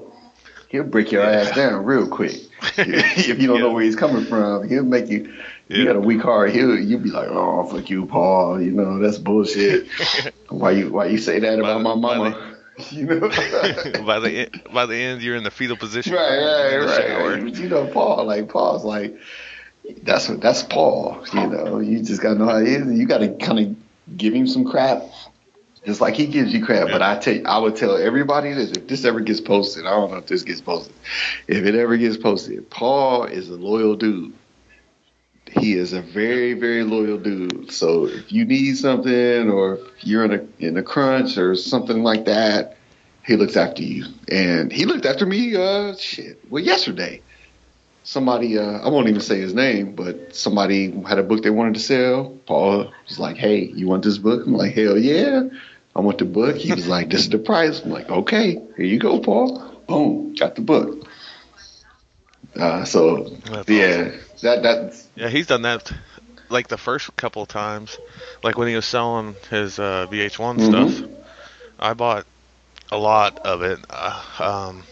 [0.69, 2.36] he'll break your ass down real quick.
[2.77, 5.34] if you don't know where he's coming from, he'll make you.
[5.69, 6.51] You got a weak heart.
[6.51, 8.62] He'll you'll be like, oh fuck you, Paul.
[8.62, 9.88] You know that's bullshit.
[10.49, 12.53] why you why you say that about By my the- by mama?
[12.91, 13.19] You know.
[14.06, 16.13] by the end, by the end, you're in the fetal position.
[16.13, 17.08] Right, right, right.
[17.08, 17.38] shower.
[17.47, 19.17] You know, Paul, like Paul's like
[20.03, 21.25] that's what that's Paul.
[21.34, 22.86] You know, you just gotta know how he is.
[22.99, 25.01] You gotta kind of give him some crap,
[25.88, 26.89] just like he gives you crap.
[26.89, 30.12] But I tell I would tell everybody this: if this ever gets posted, I don't
[30.12, 30.93] know if this gets posted.
[31.47, 34.34] If it ever gets posted, Paul is a loyal dude.
[35.60, 37.72] He is a very, very loyal dude.
[37.72, 42.04] So if you need something, or if you're in a in a crunch or something
[42.04, 42.78] like that,
[43.26, 44.06] he looks after you.
[44.30, 47.22] And he looked after me, uh, shit, well, yesterday.
[48.04, 51.74] Somebody, uh, I won't even say his name, but somebody had a book they wanted
[51.74, 52.38] to sell.
[52.46, 54.46] Paul was like, hey, you want this book?
[54.46, 55.50] I'm like, hell yeah.
[55.93, 56.56] I want the book.
[56.56, 57.82] He was like, this is the price.
[57.82, 59.60] I'm like, okay, here you go, Paul.
[59.88, 61.07] Boom, got the book.
[62.58, 65.91] Uh, so, That's yeah, that, that's, Yeah, he's done that
[66.50, 68.00] like the first couple of times.
[68.43, 70.60] Like when he was selling his uh, VH1 Mhm.
[70.60, 71.08] stuff,
[71.80, 72.26] I bought
[72.91, 73.80] a lot of it.
[73.89, 74.86] Uh, um,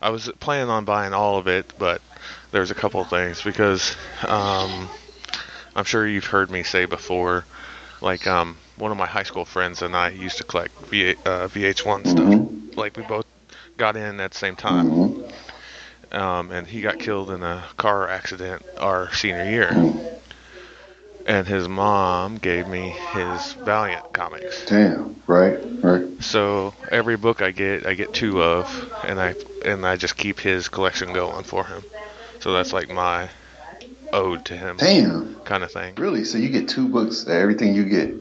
[0.00, 2.02] I was planning on buying all of it, but
[2.50, 4.90] there's a couple of things because um,
[5.74, 7.46] I'm sure you've heard me say before.
[8.00, 11.48] Like um, one of my high school friends and I used to collect v- uh,
[11.48, 12.38] VH1 stuff.
[12.38, 12.52] Mhm.
[12.76, 13.26] Like we both
[13.78, 15.14] got in at the same time mhm.
[16.12, 19.70] Um, and he got killed in a car accident our senior year.
[21.26, 24.66] and his mom gave me his Valiant comics.
[24.66, 25.22] Damn.
[25.26, 25.58] Right.
[25.82, 26.04] Right.
[26.22, 28.66] So every book I get, I get two of,
[29.04, 31.84] and I and I just keep his collection going for him.
[32.40, 33.28] So that's like my
[34.12, 35.36] ode to him, Damn.
[35.44, 35.94] kind of thing.
[35.96, 36.24] Really?
[36.24, 37.26] So you get two books.
[37.28, 38.14] Everything you get.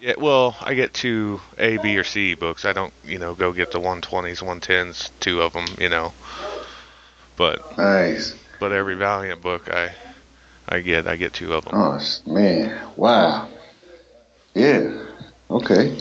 [0.00, 2.64] Yeah, well, I get two A, B, or C books.
[2.64, 6.14] I don't, you know, go get the 120s, 110s, two of them, you know.
[7.40, 8.34] But Nice.
[8.58, 9.92] but every Valiant book I
[10.68, 11.72] I get, I get two of them.
[11.74, 12.78] Oh man.
[12.96, 13.48] Wow.
[14.52, 15.06] Yeah.
[15.50, 15.96] Okay.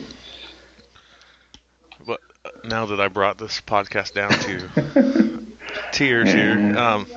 [2.06, 5.46] But uh, now that I brought this podcast down to
[5.94, 7.08] tears here, um,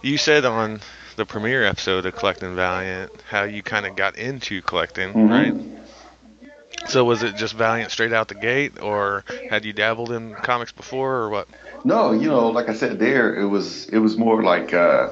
[0.00, 0.80] you said on
[1.16, 5.30] the premiere episode of Collecting Valiant how you kind of got into collecting, Mhm.
[5.30, 6.88] right?
[6.88, 10.72] So was it just Valiant straight out the gate, or had you dabbled in comics
[10.72, 11.46] before, or what?
[11.84, 15.10] No, you know, like I said there, it was it was more like uh,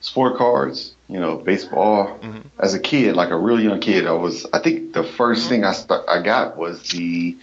[0.00, 0.92] sport cards.
[1.08, 2.18] You know, baseball.
[2.22, 2.44] Mhm.
[2.58, 4.46] As a kid, like a real young kid, I was.
[4.52, 7.36] I think the first thing I st- I got was the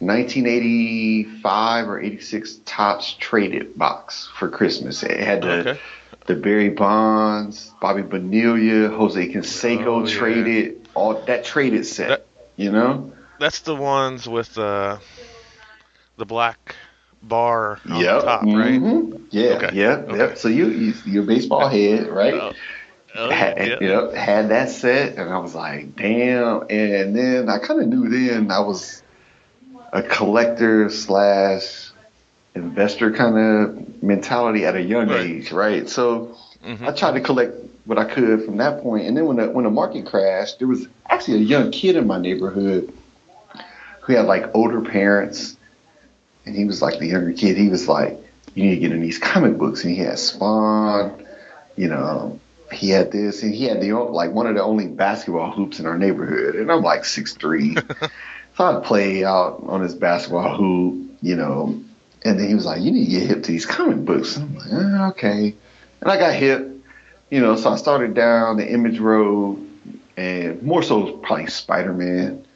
[0.00, 5.02] 1985 or 86 Topps traded box for Christmas.
[5.02, 5.80] It had the Okay.
[6.26, 10.14] the Barry Bonds, Bobby Bonilla, Jose Canseco Oh, yeah.
[10.18, 12.08] traded all that traded set.
[12.08, 13.12] That- you know.
[13.38, 14.98] That's the ones with the
[16.16, 16.76] the black
[17.22, 18.20] bar on Yep.
[18.20, 18.80] the top, right?
[18.80, 19.20] Mhm.
[19.30, 19.50] Yeah.
[19.52, 19.70] Okay.
[19.76, 20.08] Yep.
[20.08, 20.18] Okay.
[20.18, 20.38] Yep.
[20.38, 22.34] So you, you you're a baseball head, right?
[22.34, 22.52] Oh,
[23.14, 23.76] oh, had, yeah.
[23.80, 26.62] yep, had that set, and I was like, damn.
[26.70, 29.02] And then I kind of knew then I was
[29.92, 31.90] a collector slash
[32.54, 35.20] investor kind of mentality at a young Right.
[35.26, 35.88] age, right?
[35.88, 36.86] So Mhm.
[36.88, 39.06] I tried to collect what I could from that point.
[39.06, 42.06] And then when the, when the market crashed, there was actually a young kid in
[42.06, 42.92] my neighborhood
[44.02, 45.56] who had like older parents,
[46.46, 47.56] and he was like the younger kid.
[47.56, 48.18] He was like,
[48.54, 51.24] "You need to get in these comic books," and he had Spawn,
[51.76, 52.38] you know.
[52.72, 55.86] He had this, and he had the like one of the only basketball hoops in
[55.86, 57.76] our neighborhood, and I'm like six three,
[58.56, 61.80] so I'd play out on his basketball hoop, you know.
[62.24, 64.46] And then he was like, "You need to get hip to these comic books." And
[64.46, 65.54] I'm like, "Ah, "Okay,"
[66.00, 66.70] and I got hip,
[67.30, 67.56] you know.
[67.56, 69.58] So I started down the Image Road,
[70.16, 72.46] and more so probably Spider Man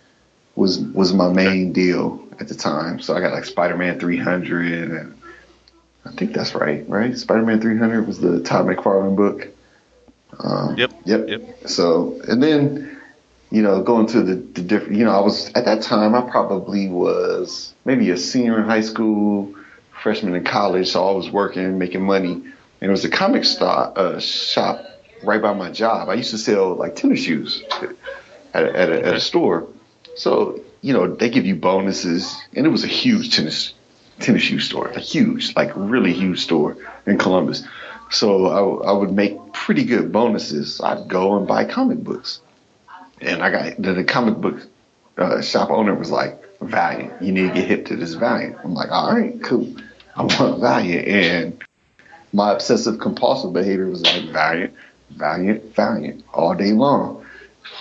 [0.56, 2.98] was was my main deal at the time.
[3.00, 5.22] So I got like Spider Man 300, and
[6.04, 7.16] I think that's right, right?
[7.16, 9.48] Spider Man 300 was the Todd McFarlane book.
[10.40, 11.28] Um, Yep, Yep.
[11.28, 11.68] yep.
[11.68, 13.00] So and then
[13.50, 14.96] you know going to the, the different.
[14.96, 18.80] You know, I was at that time I probably was maybe a senior in high
[18.80, 19.54] school,
[20.02, 20.88] freshman in college.
[20.88, 24.84] So I was working, making money, and it was a comic stop, uh, shop
[25.22, 26.08] right by my job.
[26.08, 27.62] I used to sell like tennis shoes
[28.52, 29.68] at a, at a, at a store.
[30.16, 33.74] So, you know, they give you bonuses, and it was a huge tennis
[34.18, 36.76] tennis shoe store, a huge, like really huge store
[37.06, 37.64] in Columbus.
[38.10, 40.80] So I, I would make pretty good bonuses.
[40.80, 42.40] I'd go and buy comic books,
[43.20, 44.62] and I got the, the comic book
[45.18, 48.74] uh, shop owner was like, "Valiant, you need to get hip to this Valiant." I'm
[48.74, 49.74] like, "All right, cool,
[50.14, 51.64] I want Valiant," and
[52.32, 54.74] my obsessive compulsive behavior was like Valiant,
[55.10, 57.25] Valiant, Valiant all day long.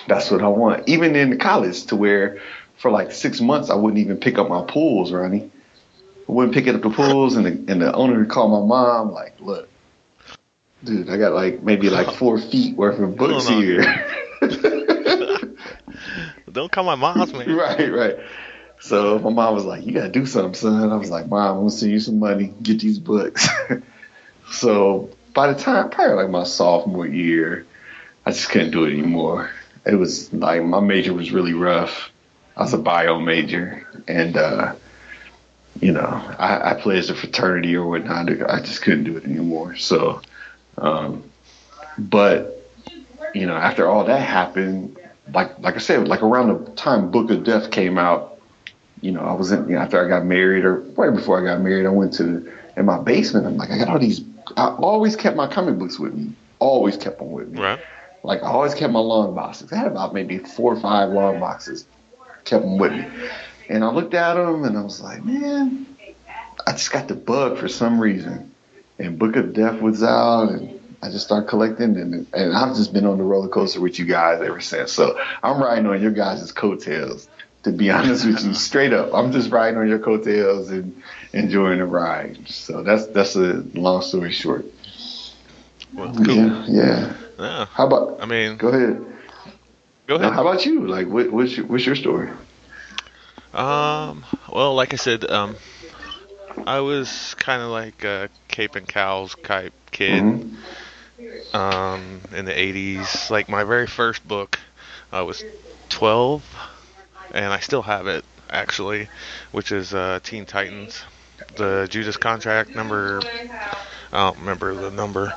[0.07, 0.87] That's what I want.
[0.87, 2.39] Even in college, to where
[2.77, 5.51] for like six months I wouldn't even pick up my pools, Ronnie.
[6.27, 9.11] I wouldn't pick up the pools, and the and the owner would call my mom,
[9.11, 9.69] like, "Look,
[10.83, 13.83] dude, I got like maybe like four feet worth of books here."
[16.51, 17.53] Don't call my mom's man.
[17.55, 18.17] right, right.
[18.79, 21.57] So my mom was like, "You gotta do something, son." I was like, "Mom, I'm
[21.61, 22.53] gonna send you some money.
[22.61, 23.47] Get these books."
[24.51, 27.65] so by the time, probably like my sophomore year,
[28.25, 29.51] I just couldn't do it anymore.
[29.85, 32.11] It was like my major was really rough.
[32.57, 34.75] I was a bio major, and uh,
[35.79, 38.29] you know, I, I pledged a fraternity or whatnot.
[38.49, 39.75] I just couldn't do it anymore.
[39.75, 40.21] So,
[40.77, 41.29] um,
[41.97, 42.71] but
[43.33, 44.97] you know, after all that happened,
[45.33, 48.39] like like I said, like around the time Book of Death came out,
[49.01, 51.45] you know, I was in you know, after I got married or right before I
[51.45, 53.45] got married, I went to in my basement.
[53.45, 54.21] I'm like, I got all these.
[54.57, 56.33] I always kept my comic books with me.
[56.59, 57.61] Always kept them with me.
[57.61, 57.79] Right.
[58.25, 59.71] Like I always kept my long boxes.
[59.71, 61.87] I had about maybe four or five long boxes.
[62.43, 63.05] Kept them with me,
[63.69, 65.85] and I looked at them and I was like, man,
[66.67, 68.53] I just got the bug for some reason.
[68.99, 72.93] And Book of Death was out, and I just started collecting, and and I've just
[72.93, 74.91] been on the roller coaster with you guys ever since.
[74.91, 77.27] So I'm riding on your guys' coattails.
[77.63, 81.01] To be honest with you, straight up, I'm just riding on your coattails and
[81.33, 82.47] enjoying the ride.
[82.47, 84.65] So that's that's a long story short.
[85.93, 86.35] Well, cool.
[86.35, 87.13] Yeah, yeah.
[87.39, 87.67] Yeah.
[87.73, 88.19] How about?
[88.19, 89.05] I mean, Go ahead.
[90.07, 90.33] go Now, ahead.
[90.33, 90.87] how about you?
[90.87, 92.29] Like, what, what's your what's your story?
[93.53, 95.57] Um, well, like I said, um,
[96.65, 100.23] I was kind of like a cape and cowls type kid.
[100.23, 100.57] Mhm.
[101.53, 103.29] um, in the 80s.
[103.29, 104.59] Like my very first book,
[105.11, 105.43] I was
[105.89, 106.43] 12,
[107.31, 109.09] and I still have it actually,
[109.51, 111.03] which is uh, Teen Titans,
[111.55, 113.21] the Judas Contract number.
[114.11, 115.33] I don't remember the number.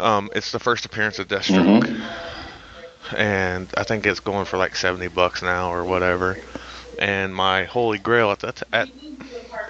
[0.00, 2.00] Um, it's the first appearance of Deathstroke,
[3.16, 6.38] and I think it's going for like 70 bucks now or whatever.
[6.98, 8.88] And my holy grail at that at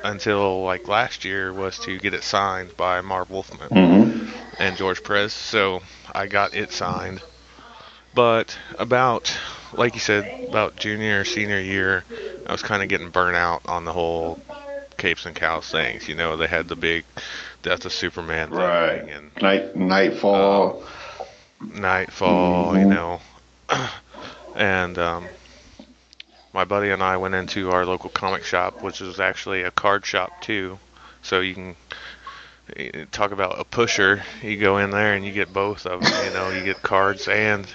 [0.03, 4.29] until like last year was to get it signed by Marv Wolfman Mm-hmm.
[4.59, 5.33] and George Perez.
[5.33, 5.83] So
[6.15, 7.23] I got it signed.
[8.15, 9.37] But about,
[9.73, 12.05] like you said, about junior or senior year,
[12.47, 14.39] I was kind of getting burnt out on the whole
[14.99, 16.09] capes and cowls things.
[16.09, 17.05] You know, they had the big
[17.63, 19.09] Death of Superman thing Right.
[19.09, 20.83] and Night Nightfall.
[21.61, 23.21] Nightfall, you know.
[24.57, 25.27] and um,
[26.53, 30.05] my buddy and I went into our local comic shop, which is actually a card
[30.07, 30.79] shop too.
[31.23, 31.77] So you can
[32.77, 34.23] eh, talk about a pusher.
[34.43, 36.25] You go in there and you get both of them.
[36.25, 37.67] You know, you get cards and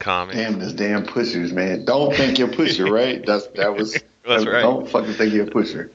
[0.00, 0.36] comics.
[0.36, 1.84] Damn, this damn pushers, man.
[1.84, 3.24] Don't think you're a pusher, right?
[3.24, 3.92] That's that was.
[4.26, 4.62] That's right.
[4.62, 5.90] Don't fucking think you're a pusher.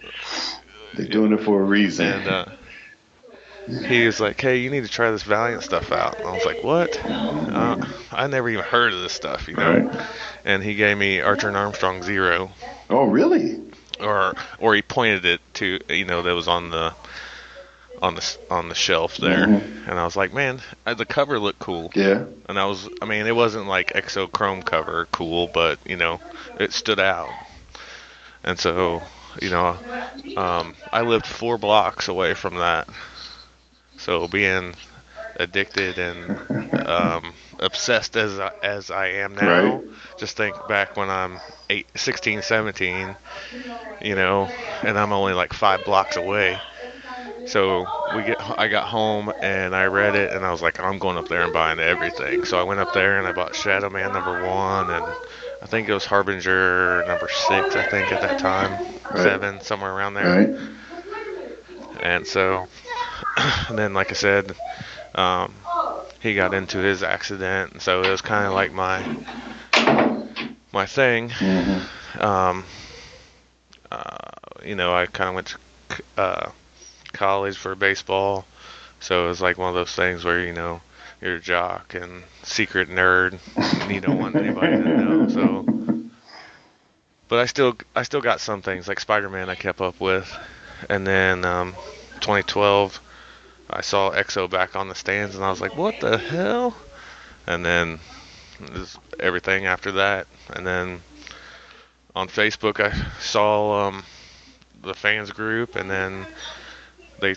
[0.95, 2.05] They're doing it for a reason.
[2.05, 2.45] And uh,
[3.87, 6.45] he was like, "Hey, you need to try this Valiant stuff out." And I was
[6.45, 6.99] like, "What?
[7.49, 7.75] Uh,
[8.11, 10.01] I never even heard of this stuff, you know." Right.
[10.45, 12.51] And he gave me Archer and Armstrong Zero.
[12.89, 13.59] Oh, really?
[13.99, 16.93] or or he pointed it to you know that was on the
[18.01, 19.89] on the on the shelf there, Mm-hmm.
[19.89, 22.25] and I was like, "Man, uh, the cover looked cool." Yeah.
[22.47, 26.19] And I was, I mean, it wasn't like exochrome cover cool, but you know,
[26.55, 27.35] it stood out.
[28.43, 29.03] And so,
[29.41, 29.79] you know,
[30.35, 32.87] um, I lived four blocks away from that.
[33.99, 34.75] So being
[35.37, 36.31] addicted and
[36.85, 39.83] um, obsessed as I, as I am now, Right.
[40.17, 43.17] just think back when I'm eight, 16, 17,
[43.99, 44.49] you know,
[44.83, 46.63] and I'm only like five blocks away.
[47.45, 50.99] So we get, I got home and I read it and I was like, I'm
[50.99, 52.43] going up there and buying everything.
[52.45, 55.15] So I went up there and I bought Shadow Man number one and
[55.61, 57.75] I think it was Harbinger number six.
[57.75, 58.81] I think at that time,
[59.11, 59.23] Right.
[59.23, 60.35] seven somewhere around there.
[60.35, 60.51] Right.
[62.01, 62.67] And so,
[63.69, 64.55] and then like I said,
[65.15, 65.53] um,
[66.19, 69.03] he got into his accident, and so it was kind of like my
[70.71, 71.29] my thing.
[71.29, 72.21] Mm-hmm.
[72.21, 72.65] Um,
[73.91, 74.17] uh,
[74.63, 76.51] you know, I kind of went to uh,
[77.13, 78.45] college for baseball,
[78.99, 80.81] so it was like one of those things where you know
[81.21, 85.27] you're a jock and secret nerd, and you don't want anybody to know.
[85.29, 85.65] So,
[87.29, 90.29] but I still I still got some things like Spider-Man I kept up with,
[90.89, 91.73] and then um,
[92.19, 92.99] 2012
[93.69, 96.75] I saw X-O back on the stands, and I was like, what the hell?
[97.45, 97.99] And then
[99.19, 101.01] everything after that, and then
[102.15, 104.03] on Facebook I saw um,
[104.81, 106.25] the fans group, and then
[107.19, 107.35] they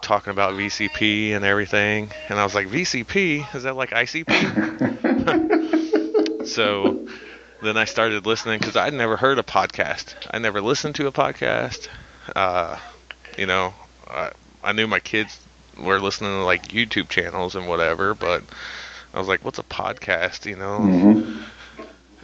[0.00, 4.26] talking about VCP and everything, and I was like, VCP is that like ICP?
[6.46, 7.06] so
[7.62, 10.14] then I started listening because I'd never heard a podcast.
[10.30, 11.88] I never listened to a podcast.
[12.34, 12.78] Uh,
[13.38, 13.74] you know,
[14.08, 14.30] I,
[14.62, 15.38] I knew my kids
[15.78, 18.42] were listening to like YouTube channels and whatever, but
[19.14, 20.46] I was like, what's a podcast?
[20.46, 20.78] You know.
[20.80, 21.42] Mm-hmm.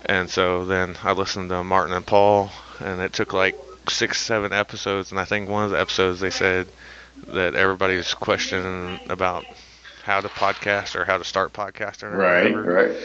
[0.06, 3.56] And so then I listened to Martin and Paul, and it took like
[3.88, 5.10] six, seven episodes.
[5.10, 6.68] And I think one of the episodes they said
[7.28, 9.44] that everybody was questioning about
[10.04, 12.44] how to podcast or how to start podcasting or Right.
[12.44, 12.62] whatever.
[12.88, 12.96] Right.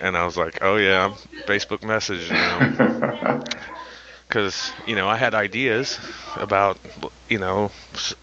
[0.00, 1.14] And I was like, oh yeah,
[1.46, 3.42] Facebook message, you know,
[4.30, 5.98] because you know I had ideas
[6.36, 6.78] about
[7.28, 7.72] you know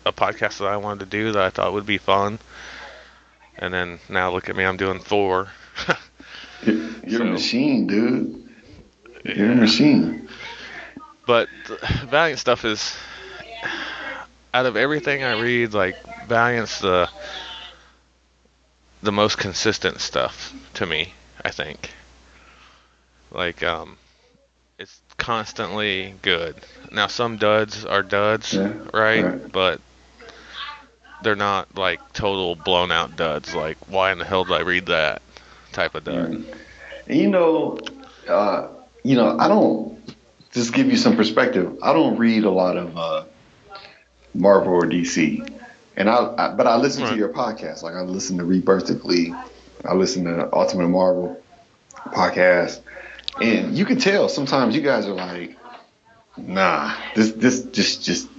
[0.05, 2.39] a podcast that I wanted to do that I thought would be fun.
[3.59, 5.49] And then now look at me, I'm doing four.
[6.63, 8.49] You're So- a machine, dude.
[9.25, 10.29] You're a machine.
[11.25, 11.49] but
[12.05, 12.95] Valiant stuff is
[14.53, 17.09] out of everything I read, like Valiant's the
[19.03, 21.13] the most consistent stuff to me.
[21.43, 21.91] I think.
[23.31, 23.97] Like um,
[24.79, 26.55] it's constantly good.
[26.91, 29.23] Now some duds are duds, Yeah, right?
[29.23, 29.51] right.
[29.51, 29.81] But
[31.21, 33.53] they're not like total blown out duds.
[33.55, 35.21] Like why in the hell did I read that
[35.71, 36.31] type of dud?
[36.31, 36.45] And
[37.07, 37.77] you know,
[38.27, 38.67] uh,
[39.03, 39.97] you know, I don't
[40.51, 41.77] just give you some perspective.
[41.81, 43.25] I don't read a lot of uh,
[44.33, 45.43] Marvel or DC,
[45.95, 47.13] and I, I but I listen Right.
[47.13, 47.83] to your podcast.
[47.83, 49.33] Like I listen to Rebirthically,
[49.85, 51.41] I listen to Ultimate Marvel
[52.07, 52.81] podcast,
[53.41, 55.57] and you can tell sometimes you guys are like,
[56.37, 58.29] nah, this this just just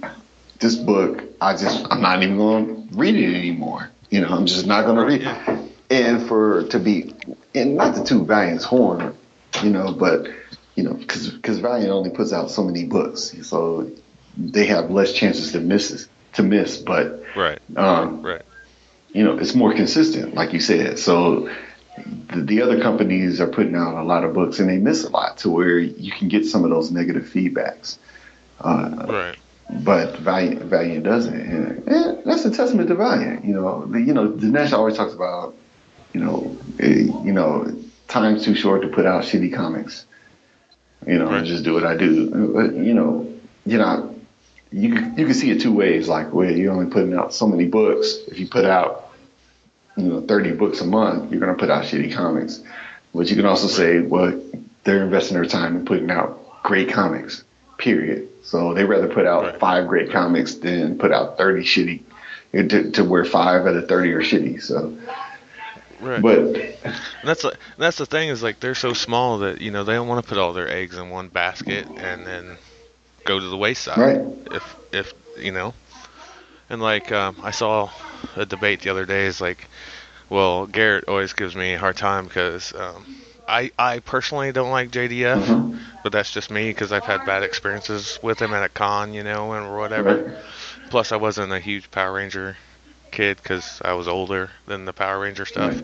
[0.59, 1.23] this book.
[1.41, 3.89] I just I'm not even going to read it anymore.
[4.09, 5.21] You know, I'm just not going to read.
[5.21, 5.65] Yeah.
[5.91, 7.13] And for to be
[7.55, 9.15] and not the two Valiant's horn,
[9.63, 10.27] you know, but
[10.75, 13.89] you know, because Valiant only puts out so many books, so
[14.37, 16.77] they have less chances to miss to miss.
[16.77, 17.59] But Right.
[17.75, 18.41] um, Right.
[19.13, 20.99] you know, it's more consistent, like you said.
[20.99, 21.49] So
[22.33, 25.09] the, the other companies are putting out a lot of books and they miss a
[25.09, 27.97] lot to where you can get some of those negative feedbacks.
[28.59, 29.37] Uh, Right.
[29.83, 31.33] but Valiant Valiant doesn't.
[31.39, 33.45] And eh, that's a testament to Valiant.
[33.45, 35.55] You know, the, you know, Dinesh always talks about,
[36.13, 37.71] you know, eh, you know,
[38.07, 40.05] time's too short to put out shitty comics.
[41.07, 41.45] You know, Right.
[41.45, 42.51] just do what I do.
[42.53, 43.31] But, you know,
[43.65, 44.15] you know,
[44.71, 46.07] you can- you can see it two ways.
[46.09, 48.17] Like, where you're only putting out so many books.
[48.27, 49.08] If you put out,
[49.99, 52.61] you know, 30 books a month, you're gonna put out shitty comics.
[53.13, 54.39] But you can also say, well,
[54.83, 57.43] they're investing their time in putting out great comics.
[57.77, 58.27] Period.
[58.43, 59.59] So they rather put out Right.
[59.59, 62.01] five great comics than put out 30 shitty.
[62.51, 64.61] To, to where five out of 30 are shitty.
[64.61, 64.97] So,
[65.99, 66.19] Right.
[66.21, 66.37] but
[66.83, 69.93] And that's the that's the thing is like they're so small that you know they
[69.93, 72.57] don't want to put all their eggs in one basket and then
[73.25, 73.97] go to the wayside.
[73.99, 74.21] Right.
[74.51, 75.73] If if you know,
[76.71, 77.91] and like um, I saw
[78.35, 79.67] a debate the other day is like,
[80.29, 83.05] well Garrett always gives me a hard time because um,
[83.47, 85.57] I I personally don't like JDF,
[86.03, 89.23] but that's just me because I've had bad experiences with him at a con, you
[89.23, 90.23] know, and whatever.
[90.89, 92.57] Plus I wasn't a huge Power Ranger
[93.11, 95.81] kid because I was older than the Power Ranger stuff.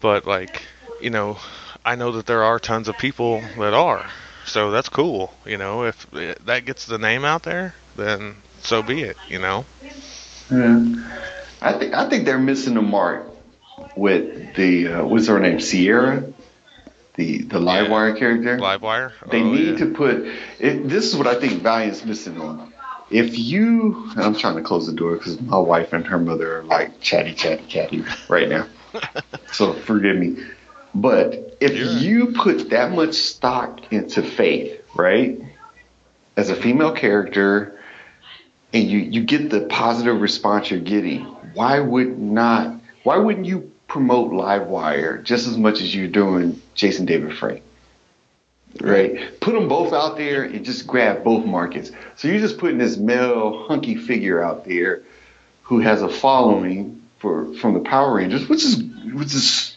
[0.00, 0.62] But like
[1.00, 1.36] you know
[1.84, 4.06] i know that there are tons of people that are.
[4.44, 5.84] So that's cool you know.
[5.84, 9.64] If that gets the name out there then so be it you know?
[10.50, 10.84] Yeah.
[11.62, 13.26] I think I think they're missing the mark
[13.96, 16.24] with the uh, what's her name Sierra,
[17.14, 18.58] the the Livewire character.
[18.58, 19.78] livewire They Oh, need yeah.
[19.78, 20.26] to put.
[20.58, 22.72] It, this is what I think Valiant's missing on.
[23.10, 26.62] If you, I'm trying to close the door because my wife and her mother are
[26.64, 28.66] like chatty, chatty, chatty right now.
[29.52, 30.38] so forgive me.
[30.94, 35.40] But if You're- you put that much stock into Faith, right,
[36.36, 37.78] as a female character,
[38.72, 42.80] and you you get the positive response you're getting, why would not?
[43.02, 47.62] Why wouldn't you promote Livewire just as much as you're doing Jason David Frank?
[48.80, 49.38] right?
[49.40, 51.92] Put them both out there and just grab both markets.
[52.16, 55.02] So you're just putting this male hunky figure out there
[55.62, 59.76] who has a following for from the Power Rangers, which is which is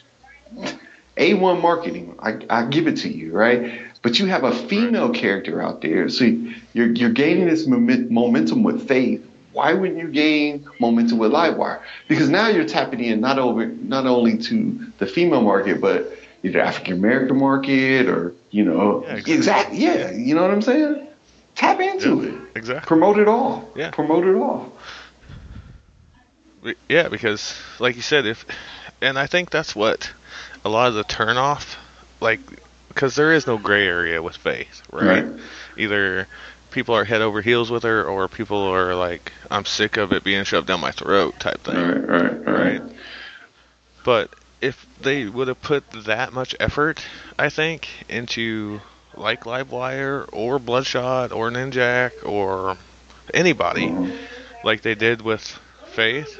[1.17, 2.15] a1 marketing.
[2.19, 3.81] I, I give it to you, right?
[4.01, 6.25] But you have a female character out there, so
[6.73, 9.24] you're you're gaining this momentum with Faith.
[9.55, 11.79] Why wouldn't you gain momentum with Livewire?
[12.09, 16.11] Because now you're tapping in not over not only to the female market, but
[16.43, 19.33] either African American market or you know Yeah, exactly.
[19.33, 21.07] exactly yeah, you know what I'm saying?
[21.55, 22.35] Tap into Yeah, it.
[22.57, 23.71] exactly Promote it all.
[23.75, 23.91] Yeah.
[23.91, 24.73] Promote it all.
[26.89, 28.45] Yeah, because like you said, if
[29.01, 30.11] and I think that's what
[30.65, 31.75] a lot of the turnoff,
[32.19, 32.39] like,
[32.89, 35.23] because there is no gray area with Faith, right?
[35.23, 35.39] Right.
[35.77, 36.27] Either
[36.75, 40.25] people are head over heels with her, or people are like, I'm sick of it
[40.25, 42.81] being shoved down my throat type thing, Right, right, right.
[44.03, 44.29] But
[44.61, 47.01] if they would have put that much effort,
[47.39, 48.81] I think, into
[49.15, 52.77] like Livewire or Bloodshot or Ninjak or
[53.33, 54.11] anybody, uh-huh.
[54.65, 55.57] like they did with
[55.93, 56.37] Faith,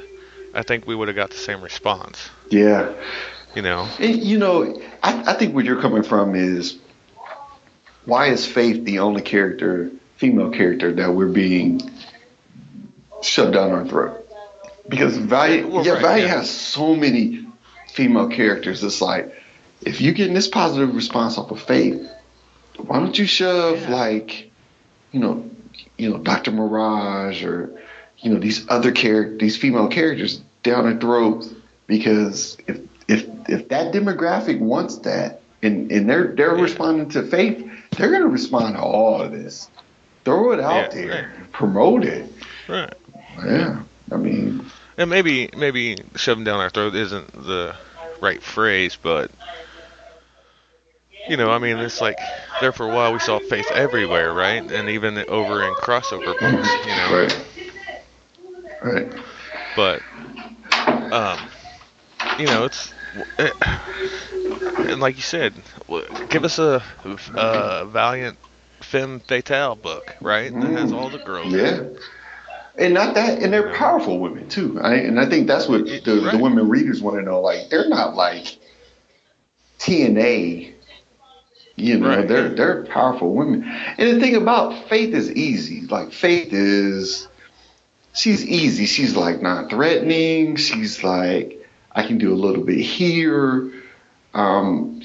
[0.54, 2.30] I think we would have got the same response.
[2.50, 2.94] Yeah.
[3.56, 3.88] You know?
[4.00, 6.78] You know, I, I think where you're coming from is
[8.04, 11.82] why is Faith the only character, female character, that we're being
[13.22, 14.22] shoved down our throat?
[14.88, 16.38] Because Valiant, Well, yeah, right, Valiant yeah.
[16.38, 17.45] has so many
[17.91, 18.84] female characters.
[18.84, 19.34] It's like,
[19.82, 22.07] if you're getting this positive response off of Faith,
[22.78, 23.95] why don't you shove Yeah.
[23.95, 24.51] like,
[25.11, 25.49] you know,
[25.97, 26.51] you know, Dr.
[26.51, 27.72] Mirage or
[28.20, 31.53] you know these other characters, these female characters down our throats?
[31.88, 36.61] Because if if if that demographic wants that, and and they're they're Yeah.
[36.63, 37.66] responding to Faith,
[37.97, 39.70] they're gonna respond to all of this.
[40.26, 42.32] Throw it out Yeah, there, promote it.
[42.67, 42.93] Right.
[43.45, 47.76] Yeah, I mean, And maybe maybe shoving down our throat isn't the
[48.21, 49.32] right phrase, but
[51.28, 52.19] you know, I mean, it's like
[52.59, 54.63] there for a while we saw Faith everywhere, right?
[54.71, 57.09] And even over in crossover books, you know.
[57.09, 57.36] right,
[58.84, 59.07] right.
[59.76, 60.03] But
[61.11, 61.39] um,
[62.38, 62.93] you know, it's
[63.39, 63.53] it,
[64.88, 65.53] and like you said,
[66.30, 66.84] give us a,
[67.36, 68.38] a Valiant
[68.96, 70.54] Femme Fatale book, right?
[70.54, 71.52] That has all the girls.
[71.52, 71.84] Yeah.
[72.78, 74.80] And not that, and they're powerful women too.
[74.82, 76.00] I, and I think that's what the,
[76.32, 77.41] the women readers want to know.
[77.41, 78.58] Like, they're not like
[79.80, 80.72] TNA.
[81.76, 82.26] You know, Right.
[82.26, 83.66] they're they're powerful women.
[83.98, 85.82] And the thing about Faith is easy.
[85.88, 87.28] Like Faith is,
[88.14, 88.86] she's easy.
[88.86, 90.56] She's like non-threatening.
[90.56, 93.74] She's like, I can do a little bit here.
[94.34, 95.02] Um,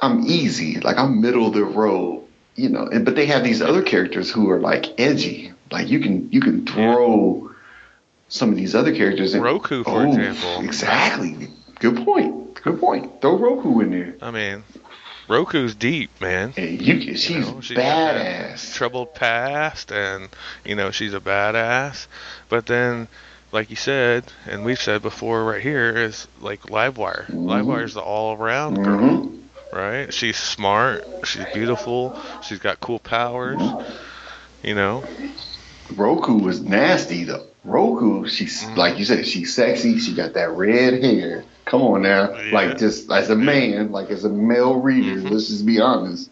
[0.00, 0.80] I'm easy.
[0.80, 2.19] Like I'm middle of the road.
[2.60, 5.52] You know, and, but they have these other characters who are like edgy.
[5.70, 7.50] Like you can you can throw
[8.28, 9.32] some of these other characters.
[9.34, 10.60] And, Roku, for Oh, example.
[10.64, 11.48] Exactly.
[11.78, 12.60] Good point.
[12.62, 13.20] Good point.
[13.22, 14.14] Throw Roku in there.
[14.20, 14.64] I mean,
[15.26, 16.52] Roku's deep, man.
[16.58, 18.74] And you, she's You know, she's got badass.
[18.74, 20.28] troubled past, and
[20.64, 22.08] you know she's a badass.
[22.50, 23.08] But then,
[23.52, 27.26] like you said, and we've said before, right here is like Livewire.
[27.30, 29.38] Livewire's the all-around girl, Mhm.
[29.72, 30.12] Right?
[30.12, 33.60] She's smart, she's beautiful, she's got cool powers.
[34.62, 35.04] You know,
[35.96, 37.46] Roku was nasty though.
[37.64, 38.76] Roku, she's Mm.
[38.76, 39.98] like you said, she's sexy.
[39.98, 41.44] She got that red hair.
[41.66, 42.52] Come on now, Yeah.
[42.54, 45.30] like just as a man, like as a male reader, Mhm.
[45.30, 46.30] let's just be honest.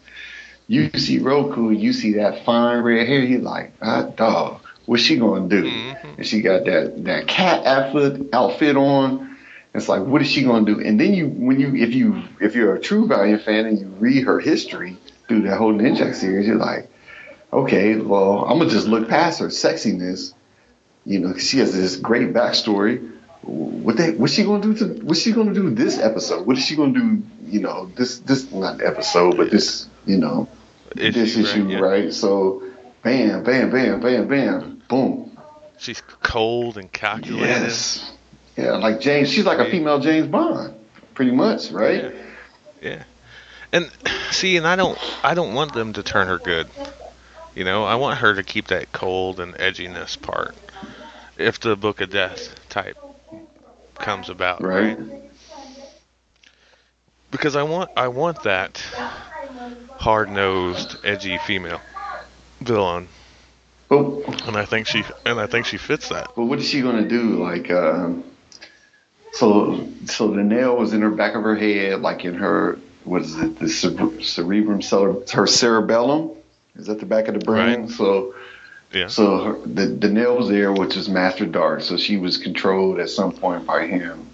[0.67, 3.21] You see Roku, you see that fine red hair.
[3.23, 5.63] You like, ah, dog, what's she gonna do?
[5.63, 5.95] Mhm.
[6.17, 9.35] And she got that that cat outfit outfit on.
[9.73, 10.79] It's like, what is she gonna do?
[10.81, 13.87] And then you, when you, if you, if you're a true Valiant fan and you
[13.87, 14.97] read her history
[15.27, 16.89] through that whole Ninjak series, you're like,
[17.53, 20.33] okay, well, I'm gonna just look past her sexiness.
[21.05, 23.11] You know, she has this great backstory.
[23.41, 24.85] What they, what's she gonna do to?
[25.05, 26.45] What's she gonna do this episode?
[26.45, 27.23] What is she gonna do?
[27.45, 30.47] You know, this this not episode, but this, you know,
[30.95, 31.79] this Issue, issue, right, yeah.
[31.79, 32.13] right?
[32.13, 32.63] So,
[33.03, 35.37] bam, bam, bam, bam, bam, boom.
[35.77, 37.47] she's cold and calculated.
[37.47, 38.11] Yes.
[38.59, 39.31] Yeah, like James.
[39.31, 40.73] She's like a female James Bond,
[41.13, 42.13] pretty much, right?
[42.81, 43.03] Yeah.
[43.71, 43.89] And
[44.31, 46.67] see, and I don't, I don't want them to turn her good.
[47.55, 50.55] You know, I want her to keep that cold and edginess part.
[51.37, 52.97] If the Book of Death type
[53.95, 54.97] comes about, Right.
[57.31, 58.83] Because I want, I want that
[59.97, 61.79] hard-nosed, edgy female
[62.61, 63.07] villain,
[63.87, 66.31] But and I think she, and I think she fits that.
[66.35, 67.43] but what is she gonna do?
[67.43, 68.23] Like, um,
[69.33, 73.21] so so the nail was in her back of her head, like in her what
[73.21, 73.57] is it?
[73.59, 76.31] The cere- cerebrum, cere- her cerebellum.
[76.75, 77.81] Is that the back of the brain?
[77.81, 77.89] Right.
[77.91, 78.33] So
[78.93, 79.07] Yeah.
[79.07, 81.81] so her, the the nail was there, which is Master Dark.
[81.81, 84.27] So she was controlled at some point by him,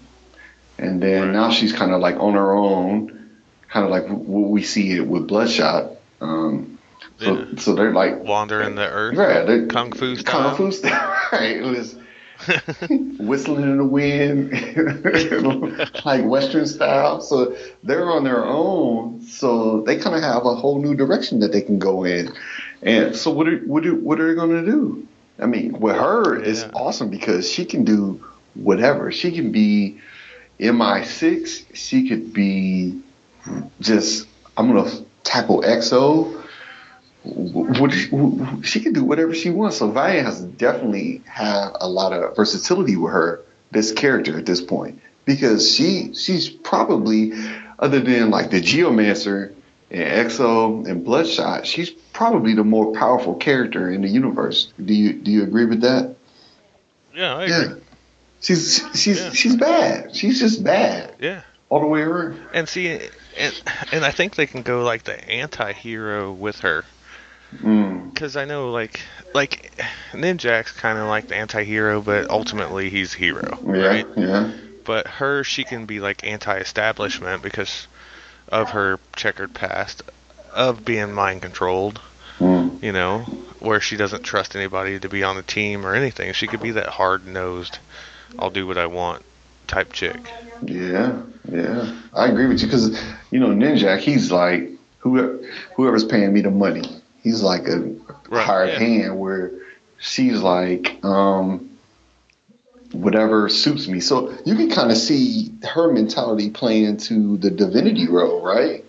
[0.78, 1.32] and then Right.
[1.34, 3.30] now she's kind of like on her own,
[3.70, 5.92] kind of like what we see it with Bloodshot.
[6.22, 6.78] Um,
[7.20, 7.46] so Yeah.
[7.58, 10.50] so they're like Wandering the earth, Right, kung fu style.
[10.50, 11.58] Kung fu style, right?
[11.58, 11.96] It was
[13.20, 14.52] whistling in the wind,
[16.06, 17.22] like Western style.
[17.22, 19.22] So they're on their own.
[19.22, 22.32] So they kind of have a whole new direction that they can go in.
[22.82, 25.08] And so what are what are what are they going to do?
[25.40, 26.72] I mean, with her, it's Yeah.
[26.74, 28.24] awesome because she can do
[28.54, 29.12] whatever.
[29.12, 30.00] She can be
[30.60, 31.66] MI6.
[31.74, 33.02] She could be
[33.82, 34.28] just
[34.58, 34.92] I'm gonna
[35.24, 36.42] tackle X-O
[37.26, 37.92] what
[38.66, 39.78] she can do whatever she wants.
[39.78, 44.62] So Valiant has definitely have a lot of versatility with her this character at this
[44.62, 47.34] point because she she's probably
[47.80, 49.54] other than like the Geomancer
[49.92, 54.72] and X-O and Bloodshot, she's probably the more powerful character in the universe.
[54.84, 56.16] Do you do you agree with that?
[57.16, 57.82] Yeah, I agree.
[58.42, 59.32] She's she's Yeah.
[59.32, 60.16] she's bad.
[60.16, 61.42] She's just bad Yeah.
[61.70, 62.40] all the way around.
[62.54, 62.90] And see,
[63.38, 63.62] and
[63.92, 66.86] and I think they can go like the anti-hero with her,
[67.58, 68.14] Mm.
[68.14, 69.02] because I know like
[69.34, 69.72] like
[70.12, 74.08] Ninjak's kind of like the anti-hero, but ultimately he's a hero, Yeah, right?
[74.18, 74.52] yeah.
[74.84, 77.88] But her, she can be like anti-establishment because
[78.50, 80.04] of her checkered past
[80.54, 82.00] of being mind controlled.
[82.40, 82.84] Mm.
[82.84, 83.20] You know,
[83.60, 86.34] where she doesn't trust anybody to be on the team or anything.
[86.34, 87.80] She could be that hard-nosed,
[88.38, 89.24] I'll do what I want
[89.68, 90.18] type chick.
[90.62, 92.90] Yeah, yeah, I agree with you because
[93.32, 94.70] you know Ninjak, he's like
[95.00, 95.40] whoever
[95.76, 97.02] whoever's paying me the money.
[97.26, 97.80] He's like a
[98.30, 98.80] Right, hired yeah.
[98.80, 99.52] hand where
[99.98, 101.72] she's like um
[102.92, 104.00] whatever suits me.
[104.00, 108.86] So you can kind of see her mentality playing to the divinity role, right?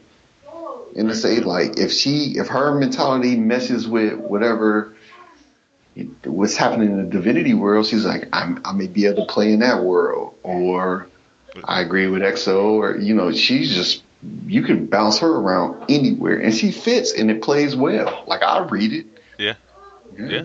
[0.97, 4.95] And to say like if she if her mentality messes with whatever
[6.24, 9.53] what's happening in the divinity world, she's like I'm, I may be able to play
[9.53, 11.09] in that world or
[11.64, 14.03] I agree with X-O, or you know, she's just
[14.47, 18.24] you can bounce her around anywhere, and she fits and it plays well.
[18.27, 19.07] Like I read it.
[19.39, 19.55] Yeah.
[20.16, 20.45] Yeah.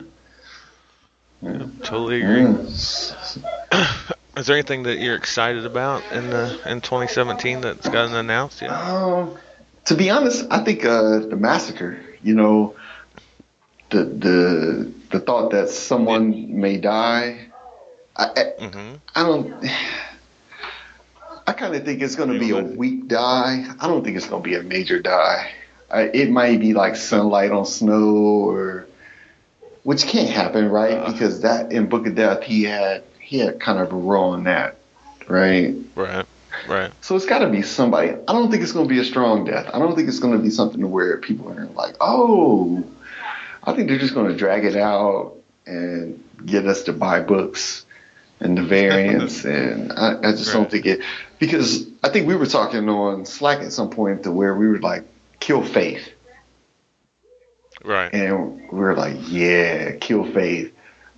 [1.41, 1.65] Yeah.
[1.83, 2.41] Totally agree.
[2.41, 4.07] Mm.
[4.37, 8.71] Is there anything that you're excited about in the in 2017 that's gotten announced yet?
[8.71, 9.37] Um,
[9.85, 11.99] to be honest, I think uh, the massacre.
[12.23, 12.75] You know,
[13.89, 17.47] the the the thought that someone may die.
[18.15, 19.65] I I, hmm I don't.
[21.47, 23.65] I kind of think it's going to be a weak die.
[23.79, 25.51] I don't think it's going to be a major die.
[25.89, 28.87] I, it might be like sunlight on snow, or
[29.83, 30.93] which can't happen, right?
[30.93, 31.11] Uh.
[31.11, 34.43] because that in Book of Death, he had he had kind of a role in
[34.43, 34.77] that,
[35.27, 35.75] right?
[35.95, 36.25] Right.
[36.67, 36.91] Right.
[37.01, 38.09] So it's got to be somebody.
[38.09, 39.69] I don't think it's going to be a strong death.
[39.73, 42.83] I don't think it's going to be something where people are like, oh.
[43.63, 45.35] I think they're just going to drag it out
[45.65, 47.85] and get us to buy books.
[48.41, 50.99] And the variants, and I, I just don't think it
[51.39, 54.79] because I think we were talking on Slack at some point to where we were
[54.79, 55.03] like
[55.39, 56.09] kill Faith,
[57.83, 58.13] Right.
[58.13, 60.71] and we were like, yeah, kill Faith,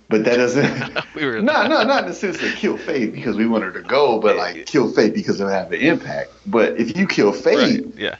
[0.08, 0.98] but that doesn't.
[1.14, 3.82] we were No, no, not in the sense of kill Faith because we wanted to
[3.82, 6.30] go, but like kill Faith because it'll have an impact.
[6.46, 7.94] But if you kill Faith, Right.
[7.98, 8.16] Yeah.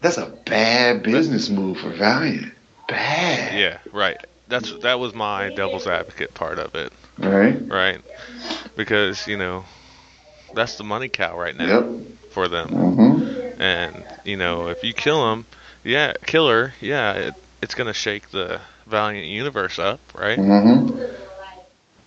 [0.00, 2.52] that's a bad business move for Valiant.
[2.88, 3.58] Bad.
[3.58, 3.78] Yeah.
[3.92, 4.18] Right.
[4.52, 7.56] That's that was my devil's advocate part of it, Right.
[7.68, 8.00] right?
[8.76, 9.64] Because you know,
[10.54, 11.84] that's the money cow right now Yep.
[12.32, 12.68] for them.
[12.68, 13.62] Mm-hmm.
[13.62, 15.46] And you know, if you kill him,
[15.84, 20.38] yeah, killer, yeah, it, it's gonna shake the Valiant universe up, right?
[20.38, 21.00] Mm-hmm.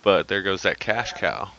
[0.02, 1.50] But there goes that cash cow.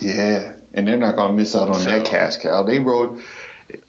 [0.00, 2.62] Yeah, and they're not gonna miss out on that cash cow.
[2.64, 3.22] They wrote,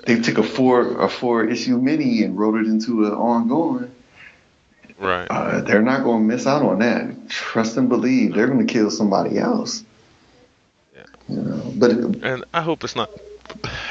[0.06, 3.92] they took a four a four issue mini and wrote it into an ongoing.
[4.98, 5.28] Right.
[5.30, 7.30] Uh, they're not gonna miss out on that.
[7.30, 8.34] Trust and believe.
[8.34, 9.84] They're gonna kill somebody else.
[10.96, 11.04] Yeah.
[11.30, 13.10] You know, but And I hope it's not.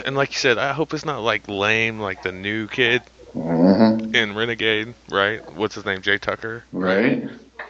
[0.05, 3.03] And like you said, I hope it's not like lame, like the new kid
[3.37, 4.15] Mhm.
[4.15, 5.41] in Renegade, right?
[5.55, 6.01] What's his name?
[6.03, 6.65] Jay Tucker.
[6.73, 7.29] right,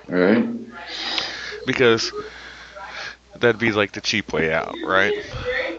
[0.09, 0.47] right.
[1.67, 2.13] Because
[3.39, 5.15] that'd be like the cheap way out, right?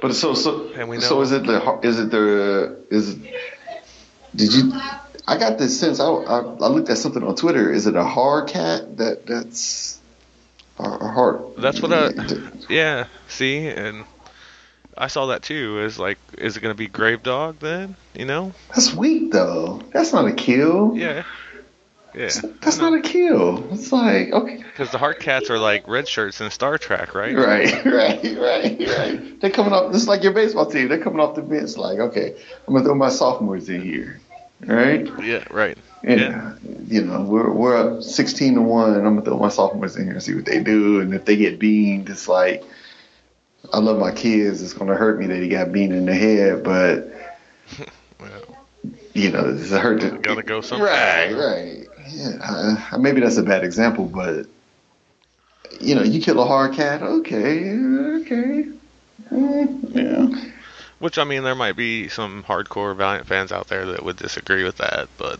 [0.01, 3.19] But so so And we so is it the is it the is it,
[4.35, 4.73] did you?
[5.27, 5.99] I got this sense.
[5.99, 7.71] I, I I looked at something on Twitter.
[7.71, 9.99] Is it a hard cat that that's
[10.79, 11.41] a, a hard?
[11.57, 12.11] That's what I.
[12.69, 13.07] Yeah.
[13.27, 14.05] See, and
[14.97, 15.81] I saw that too.
[15.81, 17.95] Is like, is it gonna be Grave Dog then?
[18.13, 18.53] You know?
[18.69, 19.81] That's weak though.
[19.91, 20.95] That's not a kill.
[20.95, 21.23] Yeah.
[22.13, 22.29] Yeah.
[22.61, 23.73] That's not a kill.
[23.73, 25.25] It's like okay, Because the H.A.R.D.
[25.25, 27.35] Corps are like red shirts in Star Trek, right?
[27.35, 29.41] right, right, right, right.
[29.41, 29.93] They're coming off.
[29.93, 30.87] It's like your baseball team.
[30.87, 31.75] They're coming off the bench.
[31.75, 32.35] Like okay,
[32.67, 34.21] I'm gonna throw my sophomores in here.
[34.61, 35.07] Right.
[35.23, 35.43] Yeah.
[35.51, 35.77] Right.
[36.03, 36.53] And, Yeah.
[36.87, 40.03] you know, we're we're up sixteen to one, and I'm gonna throw my sophomores in
[40.03, 40.99] here and see what they do.
[41.01, 42.63] And if they get beamed, it's like
[43.73, 44.61] I love my kids.
[44.61, 47.11] It's gonna hurt me that he got beamed in the head, but
[48.19, 48.57] Well,
[49.13, 50.01] you know, it's hurt.
[50.01, 50.89] To, Gotta go somewhere.
[50.89, 51.87] Right, right.
[52.11, 52.37] Yeah,
[52.91, 54.45] uh, maybe that's a bad example, but
[55.81, 57.01] you know, you kill a hard cat.
[57.01, 58.65] Okay, okay.
[59.31, 60.51] Mm, yeah.
[60.99, 64.63] Which I mean, there might be some hardcore Valiant fans out there that would disagree
[64.63, 65.39] with that, but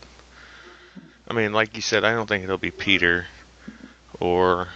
[1.28, 3.26] I mean, like you said, I don't think it'll be Peter,
[4.20, 4.68] or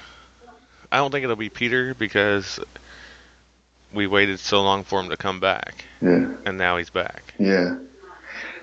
[0.91, 2.59] I don't think it'll be Peter because
[3.93, 7.35] we waited so long for him to come back, Yeah, and now he's back.
[7.39, 7.77] yeah.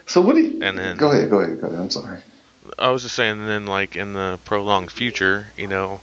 [0.07, 0.63] So what do you?
[0.63, 1.79] And then- go ahead, go ahead, go ahead.
[1.79, 2.19] I'm sorry.
[2.79, 6.01] I was just saying, then like in the prolonged future, you know,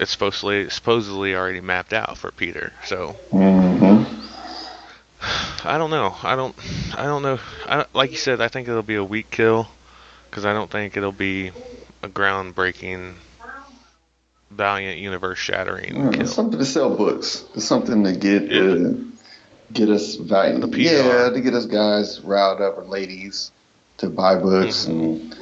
[0.00, 2.72] it's supposedly supposedly already mapped out for Peter.
[2.84, 4.17] So Mm-hmm.
[5.68, 6.14] I don't know.
[6.22, 6.54] I don't.
[6.96, 7.38] I don't know.
[7.66, 9.68] I, like you said, I think it'll be a weak kill
[10.30, 11.48] because I don't think it'll be
[12.02, 13.14] a groundbreaking,
[14.50, 16.22] valiant, universe-shattering Mm, kill.
[16.22, 17.44] it's something to sell books.
[17.54, 18.88] It's something to get Yeah.
[18.88, 18.92] uh,
[19.72, 20.58] get us value.
[20.60, 20.78] The PR.
[20.78, 23.50] Yeah, to get us guys riled up or ladies
[23.98, 25.00] to buy books Mm-hmm.
[25.00, 25.36] and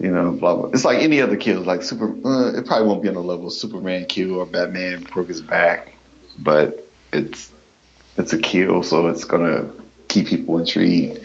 [0.00, 0.70] you know blah blah.
[0.70, 1.60] It's like any other kill.
[1.60, 5.04] Like super, uh, it probably won't be on the level of Superman kill or Batman
[5.04, 5.92] broke his back,
[6.38, 7.51] but it's
[8.16, 9.70] it's a kill, so it's gonna
[10.08, 11.18] keep people intrigued.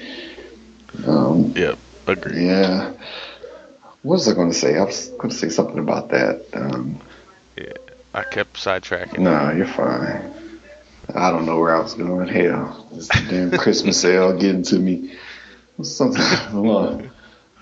[1.06, 1.78] Um, Yep.
[2.08, 2.46] Agree.
[2.48, 2.92] yeah.
[4.04, 4.78] What was I going to say?
[4.78, 6.46] I was going to say something about that.
[6.54, 7.02] Um,
[8.14, 9.20] I kept sidetracking.
[9.20, 10.34] no, you're fine.
[11.14, 12.28] I don't know where I was going.
[12.30, 15.14] Hell, this damn Christmas ale getting to me.
[15.82, 16.24] Something
[16.58, 17.12] along,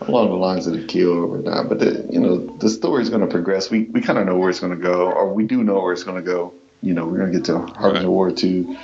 [0.02, 1.68] along the lines of the kill or whatnot.
[1.68, 3.70] But the, you know, the story's going to progress.
[3.72, 5.94] We we kind of know where it's going to go, or we do know where
[5.94, 6.54] it's going to go.
[6.82, 8.08] You know, we're going to get to Harbinger Right.
[8.08, 8.78] War Two.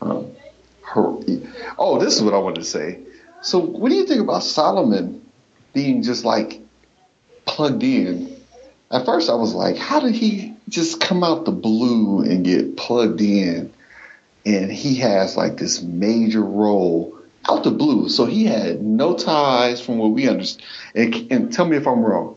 [0.00, 0.32] Um,
[0.82, 1.14] her,
[1.78, 2.98] oh, this is what I wanted to say.
[3.42, 5.24] So, what do you think about Solomon
[5.72, 6.60] being just like
[7.44, 8.36] plugged in?
[8.90, 12.76] At first, I was like, how did he just come out the blue and get
[12.76, 13.72] plugged in?
[14.44, 17.16] And he has like this major role
[17.48, 18.08] out the blue.
[18.08, 20.66] So he had no ties from what we understand.
[20.94, 22.36] And, and tell me if I'm wrong.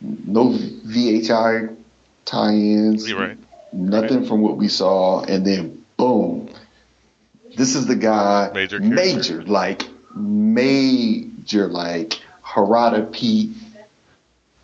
[0.00, 1.76] No VH1
[2.24, 3.08] tie-ins.
[3.08, 3.38] You're right.
[3.72, 5.22] Nothing from what we saw.
[5.22, 6.48] And then boom,
[7.56, 8.50] this is the guy.
[8.54, 8.94] Major character.
[8.94, 13.50] major, like major, like Harada Pete,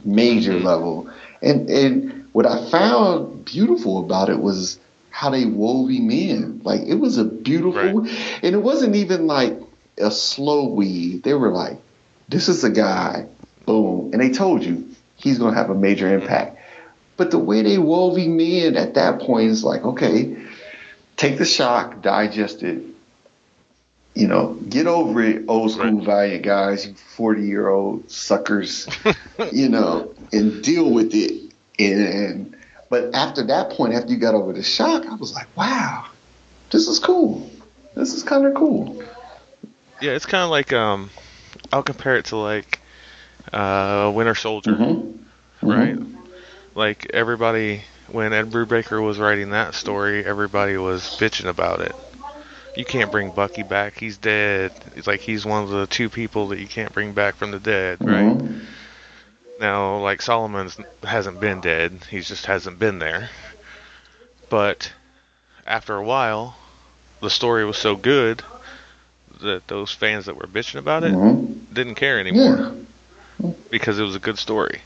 [0.05, 0.65] major Mm-hmm.
[0.67, 1.11] level.
[1.43, 4.79] And and what I found beautiful about it was
[5.11, 6.61] how they wove him in.
[6.65, 9.59] Like it was a beautiful, and it wasn't even like
[9.99, 11.23] a slow weave.
[11.23, 11.79] They were like,
[12.29, 13.27] "This is a guy,
[13.67, 16.23] boom," and they told you he's gonna have a major Mm-hmm.
[16.23, 16.59] impact.
[17.17, 20.37] But the way they wove him in at that point is like, okay,
[21.19, 22.83] take the shock, digest it,
[24.15, 26.07] you know, get over it, old school Right.
[26.07, 28.89] valiant guys, you 40 year old suckers,
[29.53, 31.53] you know, and deal with it.
[31.79, 32.57] And
[32.91, 36.07] But after that point, after you got over the shock, I was like, wow,
[36.71, 37.51] this is cool.
[37.95, 39.03] This is kind of cool.
[40.01, 41.11] Yeah, it's kind of like um,
[41.73, 42.81] I'll compare it to like
[43.53, 45.19] uh, Winter Soldier, Mhm.
[45.63, 45.99] right?
[46.75, 51.95] Like everybody when Ed Brubaker was writing that story, everybody was bitching about it.
[52.75, 54.73] You can't bring Bucky back; he's dead.
[54.95, 57.59] It's like he's one of the two people that you can't bring back from the
[57.59, 58.39] dead, right?
[58.39, 58.61] Mhm.
[59.61, 63.31] Now, like Solomon's hasn't been dead; he just hasn't been there.
[64.49, 64.93] But
[65.67, 66.57] after a while,
[67.21, 68.43] the story was so good
[69.41, 71.59] that those fans that were bitching about it Mhm.
[71.73, 72.75] didn't care anymore
[73.41, 73.51] Yeah.
[73.71, 74.81] because it was a good story.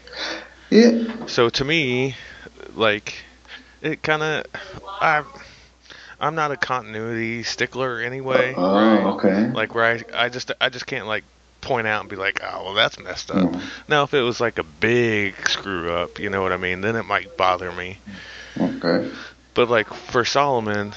[0.71, 1.27] Yeah.
[1.27, 2.17] So to me,
[2.75, 3.25] like
[3.81, 4.45] it kind of
[5.01, 5.25] I
[6.21, 9.07] I'm not a continuity stickler anyway, Oh, right?
[9.15, 9.51] okay.
[9.53, 11.25] Like where I I just I just can't like
[11.61, 13.61] point out and be like, "Oh, well that's messed up." Mhm.
[13.89, 16.97] Now if it was like a big screw up, you know what I mean, then
[16.97, 17.99] it might bother me.
[18.61, 19.11] Okay.
[19.55, 20.95] But like for Solomon,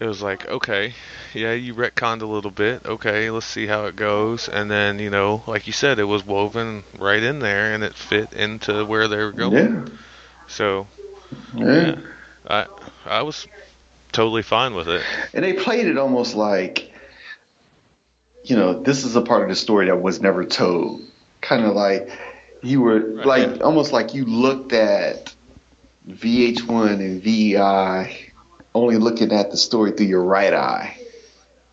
[0.00, 0.94] it was like, okay,
[1.34, 2.84] yeah, you retconned a little bit.
[2.84, 4.48] Okay, let's see how it goes.
[4.48, 7.94] And then, you know, like you said, it was woven right in there and it
[7.94, 9.52] fit into where they were going.
[9.54, 9.84] Yeah.
[10.46, 10.86] So,
[11.54, 11.66] Yeah.
[11.72, 11.96] yeah,
[12.46, 12.66] I
[13.04, 13.46] I was
[14.12, 15.06] totally fine with it.
[15.34, 16.92] And they played it almost like,
[18.44, 21.02] you know, this is a part of the story that was never told.
[21.40, 22.10] Kind of like
[22.62, 25.34] you were Right, like almost like you looked at
[26.06, 28.16] VH1 and VEI
[28.74, 30.96] only looking at the story through your right eye.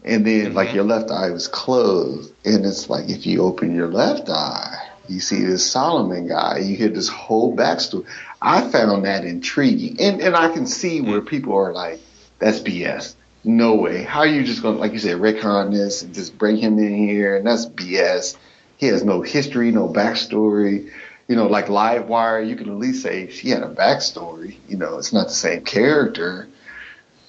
[0.04, 0.74] And then like Mhm.
[0.74, 2.34] your left eye was closed.
[2.46, 6.76] And it's like if you open your left eye, you see this Solomon guy, you
[6.76, 8.06] hear this whole backstory.
[8.42, 10.00] I found that intriguing.
[10.00, 12.00] And and I can see where people are like,
[12.40, 13.16] that's BS.
[13.44, 14.04] No way.
[14.04, 16.98] How are you just gonna like you said, retcon this and just bring him in
[16.98, 18.38] here and that's BS.
[18.78, 20.90] He has no history, no backstory.
[21.28, 24.56] You know, like Livewire, you can at least say she had a backstory.
[24.68, 26.48] You know, it's not the same character.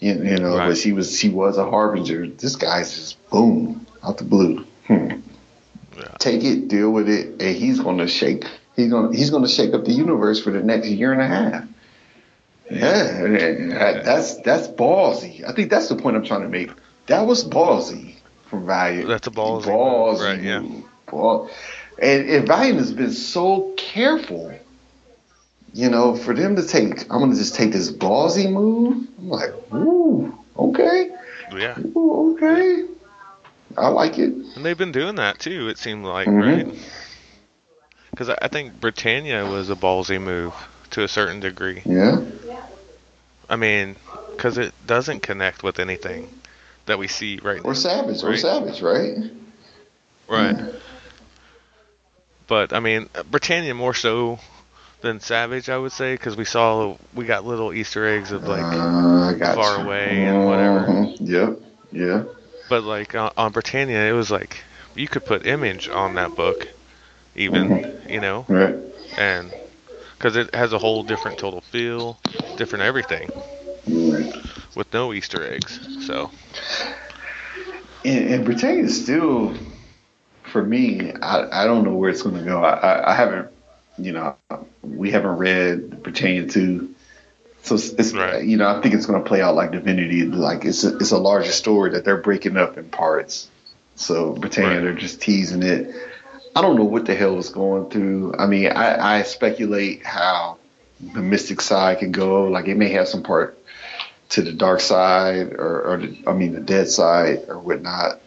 [0.00, 0.68] You, you know, Right.
[0.68, 2.26] but she was she was a harbinger.
[2.28, 4.64] This guy's just boom out the blue.
[4.86, 5.20] Hmm.
[5.98, 6.04] Yeah.
[6.18, 8.46] Take it, deal with it, and he's gonna shake.
[8.80, 11.64] He's gonna he's gonna shake up the universe for the next year and a half.
[12.70, 15.46] Yeah, that- that's that's ballsy.
[15.48, 16.70] I think that's the point I'm trying to make.
[17.06, 18.14] That was ballsy
[18.46, 19.08] from Valiant.
[19.08, 20.62] That's a ballsy ballsy move, right, yeah.
[21.10, 21.50] Ball-
[22.00, 24.54] And, and Valiant has been so careful.
[25.72, 29.06] You know, for them to take, I'm gonna just take this ballsy move.
[29.18, 31.10] I'm like, ooh, okay,
[31.56, 31.78] Yeah.
[31.96, 32.84] ooh, okay,
[33.78, 34.32] I like it.
[34.56, 36.40] And they've been doing that too, it seemed like, Mhm.
[36.66, 36.74] right?
[38.20, 40.52] Because I think Britannia was a ballsy move
[40.90, 41.80] to a certain degree.
[41.86, 42.22] Yeah,
[43.48, 43.96] I mean,
[44.32, 46.28] because it doesn't connect with anything
[46.84, 48.38] that we see right or Savage, or Right.
[48.38, 49.16] Savage, right?
[50.28, 50.54] Right.
[52.46, 54.38] But I mean, Britannia more so
[55.00, 58.60] than Savage, I would say, because we saw we got little Easter eggs of like,
[58.62, 59.84] Uh, got far you.
[59.84, 60.80] away and whatever.
[60.80, 61.16] Mhm.
[61.20, 61.58] Yep,
[61.92, 62.24] yeah.
[62.68, 64.62] but like on, on Britannia, it was like
[64.94, 66.68] you could put image on that book,
[67.34, 67.78] even
[68.08, 68.76] you know, Right.
[69.16, 69.54] and
[70.18, 72.20] because it has a whole different total feel,
[72.56, 73.32] different everything
[73.86, 74.34] right.
[74.74, 75.80] with no Easter eggs.
[75.98, 76.32] So
[78.04, 79.54] And, and Britannia is still,
[80.44, 82.62] for me, I, I don't know where it's going to go.
[82.62, 83.48] I, I, I haven't,
[83.98, 84.36] you know,
[84.82, 86.94] we haven't read Britannia 2.
[87.62, 88.42] So it's, it's Right.
[88.42, 90.24] you know, I think it's going to play out like Divinity.
[90.26, 93.50] Like it's a, it's a larger story that they're breaking up in parts.
[93.96, 94.82] So Britannia, Right.
[94.82, 95.94] they're just teasing it.
[96.54, 98.34] I don't know what the hell is going through.
[98.38, 100.58] I mean, I, I speculate how
[101.12, 102.48] the mystic side can go.
[102.48, 103.56] Like it may have some part
[104.30, 108.20] to the dark side, or, or the, I mean, the dead side, or whatnot.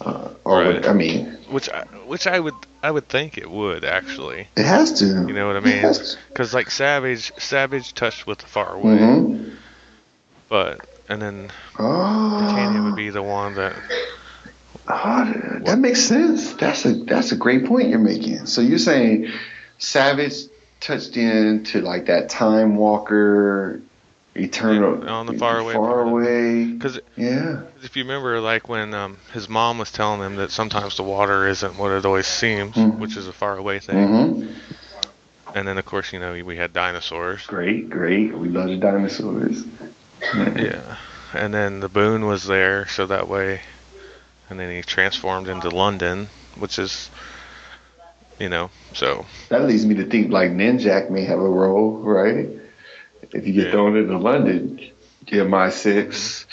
[0.00, 0.74] Uh, or Right.
[0.76, 4.46] what, I mean, which I, which I would I would think it would actually.
[4.56, 5.06] it has to.
[5.06, 5.92] You know what I mean?
[6.32, 9.56] Because like Savage, Savage touched with the far away, Mhm.
[10.48, 13.74] but and then Oh, Britannia would be the one that
[14.88, 16.52] oh, that- makes sense.
[16.54, 18.46] That's a that's a great point you're making.
[18.46, 19.28] So you're saying
[19.78, 20.34] Savage
[20.80, 23.80] touched into like that Time Walker,
[24.34, 26.64] Eternal Yeah, on the far away far away.
[26.64, 27.62] because Yeah.
[27.82, 31.46] if you remember like when um, his mom was telling him that sometimes the water
[31.48, 32.98] isn't what it always seems, Mhm.
[32.98, 34.46] which is a far away thing, hmm
[35.54, 38.36] and then of course you know we had dinosaurs, Great, great.
[38.36, 39.64] We love the dinosaurs.
[40.34, 40.96] yeah,
[41.32, 43.60] and then the boon was there, so that way,
[44.50, 47.10] and then he transformed into London, which is,
[48.38, 52.48] you know, so That leads me to think like Ninjak may have a role, right?
[53.32, 53.70] If you get Yeah.
[53.72, 54.80] thrown into London,
[55.26, 56.46] get MI6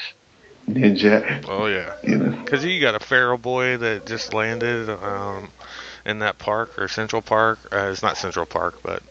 [0.69, 1.93] Ninjak, oh yeah.
[2.03, 2.31] you know.
[2.43, 5.49] Because you got a feral boy that just landed um,
[6.05, 7.59] in that park or Central Park.
[7.71, 9.03] Uh, it's not Central Park, but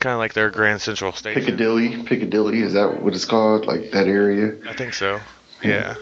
[0.00, 1.42] kind of like their Grand Central Station.
[1.42, 3.66] Piccadilly, Piccadilly, is that what it's called?
[3.66, 4.56] Like that area?
[4.68, 5.20] I think so.
[5.62, 5.70] Yeah.
[5.70, 5.94] Yeah,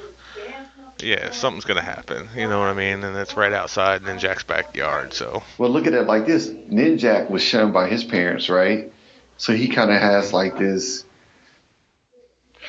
[1.30, 2.28] something's gonna happen.
[2.36, 3.04] You know what I mean?
[3.04, 5.12] And it's right outside Ninjak's backyard.
[5.12, 6.48] So Well, look at it like this.
[6.48, 8.92] Ninjak was shown by his parents, right?
[9.36, 11.04] So he kind of has like this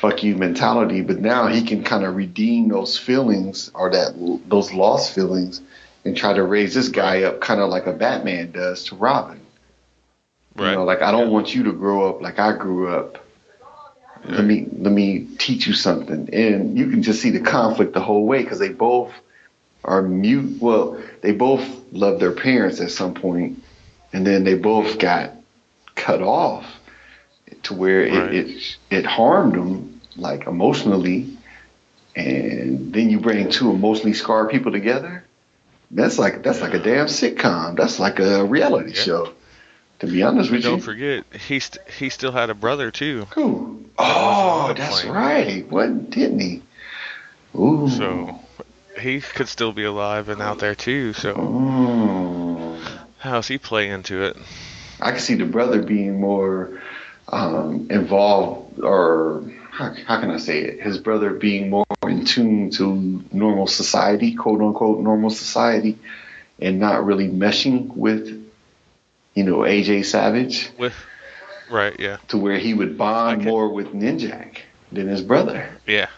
[0.00, 4.14] fuck you mentality, but now he can kind of redeem those feelings or that
[4.48, 5.60] those lost feelings
[6.04, 9.40] and try to raise this guy up kind of like a Batman does to Robin.
[10.56, 10.70] right.
[10.70, 13.24] You know, like I don't want you to grow up like I grew up.
[14.24, 18.00] Let me let me teach you something, and you can just see the conflict the
[18.00, 19.12] whole way because they both
[19.82, 20.60] are mute.
[20.60, 23.62] Well, they both love their parents at some point,
[24.12, 25.32] and then they both got
[25.94, 26.66] cut off
[27.64, 28.34] to where Right.
[28.34, 31.38] it, it it harmed them like emotionally,
[32.14, 35.24] and then you bring two emotionally scarred people together.
[35.90, 37.76] That's like that's like a damn sitcom.
[37.76, 39.02] That's like a reality Yeah.
[39.02, 39.32] show.
[40.00, 40.82] To be honest with Don't you.
[40.82, 43.26] forget, he st- he still had a brother too.
[43.34, 43.84] Who?
[43.98, 45.12] Oh, the that's plane.
[45.12, 45.70] right.
[45.70, 46.62] What didn't he?
[47.54, 47.88] Ooh.
[47.88, 48.38] So
[48.98, 51.12] he could still be alive and out there too.
[51.12, 52.78] So Oh.
[53.18, 54.36] how's he play into it?
[55.00, 56.80] I can see the brother being more
[57.28, 60.80] um, involved, or how, how can I say it?
[60.80, 65.98] His brother being more in tune to normal society, quote unquote, normal society,
[66.58, 68.46] and not really meshing with,
[69.40, 70.94] you know, AJ Savage With
[71.70, 74.58] right, yeah, to where he would bond more with Ninjak
[74.92, 75.66] than his brother.
[75.86, 76.08] yeah,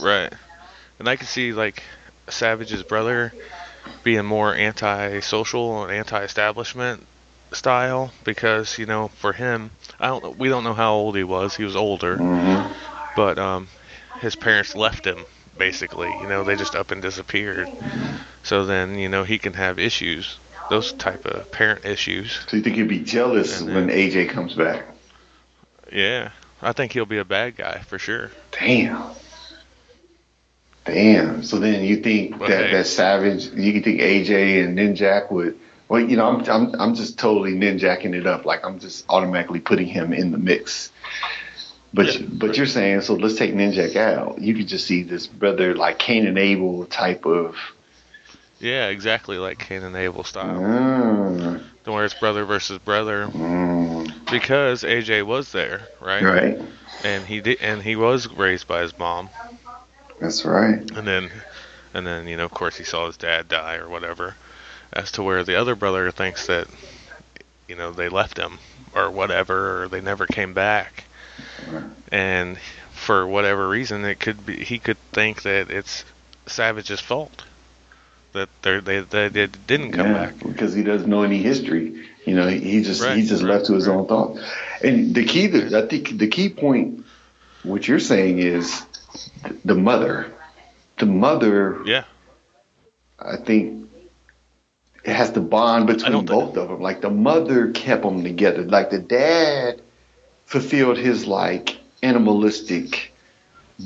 [0.00, 0.32] right.
[1.00, 1.82] And I can see like
[2.28, 3.32] Savage's brother
[4.04, 7.06] being more anti-social and anti-establishment
[7.52, 11.56] style because you know for him, I don't we don't know how old he was.
[11.56, 12.72] He was older, Mm-hmm.
[13.16, 13.66] but um,
[14.20, 15.24] his parents left him
[15.58, 16.14] basically.
[16.20, 17.68] You know, they just up and disappeared.
[18.44, 20.38] So then you know he can have issues,
[20.70, 22.40] those type of parent issues.
[22.48, 24.84] So you think he'd be jealous And when AJ comes back?
[25.92, 26.30] Yeah,
[26.62, 28.30] I think he'll be a bad guy for sure.
[28.52, 29.10] Damn.
[30.84, 31.42] Damn.
[31.42, 32.72] So then you think Well, that hey.
[32.72, 35.58] that Savage, you think AJ and Ninjak would?
[35.88, 38.44] Well, you know, I'm I'm I'm just totally ninjacking it up.
[38.44, 40.90] Like I'm just automatically putting him in the mix.
[41.92, 42.26] But Yeah.
[42.30, 43.14] but you're saying so?
[43.14, 44.40] Let's take Ninjak out.
[44.40, 47.56] You could just see this brother like Cain and Abel type of.
[48.60, 50.60] Yeah, exactly like Cain and Abel style.
[50.60, 56.22] Mm, Where it's brother versus brother mm, because AJ was there, right?
[56.24, 56.58] right.
[57.04, 59.30] And he did, and he was raised by his mom,
[60.20, 60.80] That's right.
[60.96, 61.30] and then,
[61.94, 64.36] and then you know, of course, he saw his dad die or whatever.
[64.92, 66.68] As to where the other brother thinks that,
[67.68, 68.58] you know, they left him
[68.94, 71.04] or whatever, or they never came back,
[72.10, 72.58] and
[72.92, 76.04] for whatever reason, it could be he could think that it's
[76.46, 77.44] Savage's fault
[78.32, 80.34] that they they they didn't come yeah, back.
[80.38, 82.06] because he doesn't know any history.
[82.24, 83.94] You know, he, just Right, he's just right, left to his right.
[83.96, 84.40] own thoughts.
[84.82, 87.04] And the key, to, I think, the key point,
[87.62, 88.84] what you're saying is
[89.64, 90.32] the mother.
[90.98, 92.04] The mother, Yeah,
[93.18, 93.88] I think,
[95.04, 96.80] it has to bond between both of them.
[96.80, 98.62] Like the mother kept them together.
[98.64, 99.80] Like the dad
[100.46, 103.09] fulfilled his like animalistic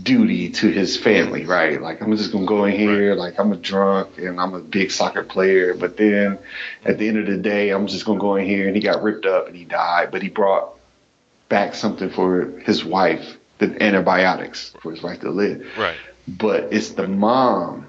[0.02, 1.80] duty to his family, right?
[1.80, 4.90] Like I'm just gonna go in here, like I'm a drunk and I'm a big
[4.90, 6.38] soccer player, but then
[6.84, 9.02] at the end of the day, I'm just gonna go in here and he got
[9.02, 10.74] ripped up and he died, but he brought
[11.48, 15.66] back something for his wife, the antibiotics for his wife to live.
[15.78, 15.96] right.
[16.26, 17.86] But it's the mom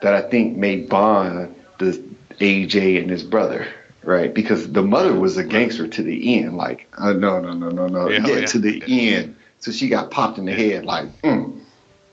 [0.00, 2.02] that I think made bond the
[2.40, 3.68] AJ and his brother.
[4.04, 6.56] Right, because the mother was a gangster to the end.
[6.56, 8.46] Like, uh, no, no, no, no, no, Yeah, yeah, oh, yeah.
[8.46, 9.36] to the end.
[9.60, 10.84] So she got popped in the head.
[10.84, 11.60] Like, mm,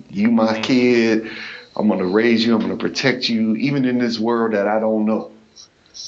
[0.09, 1.29] you my kid.
[1.75, 2.55] I'm gonna raise you.
[2.55, 5.31] I'm gonna protect you, even in this world that I don't know.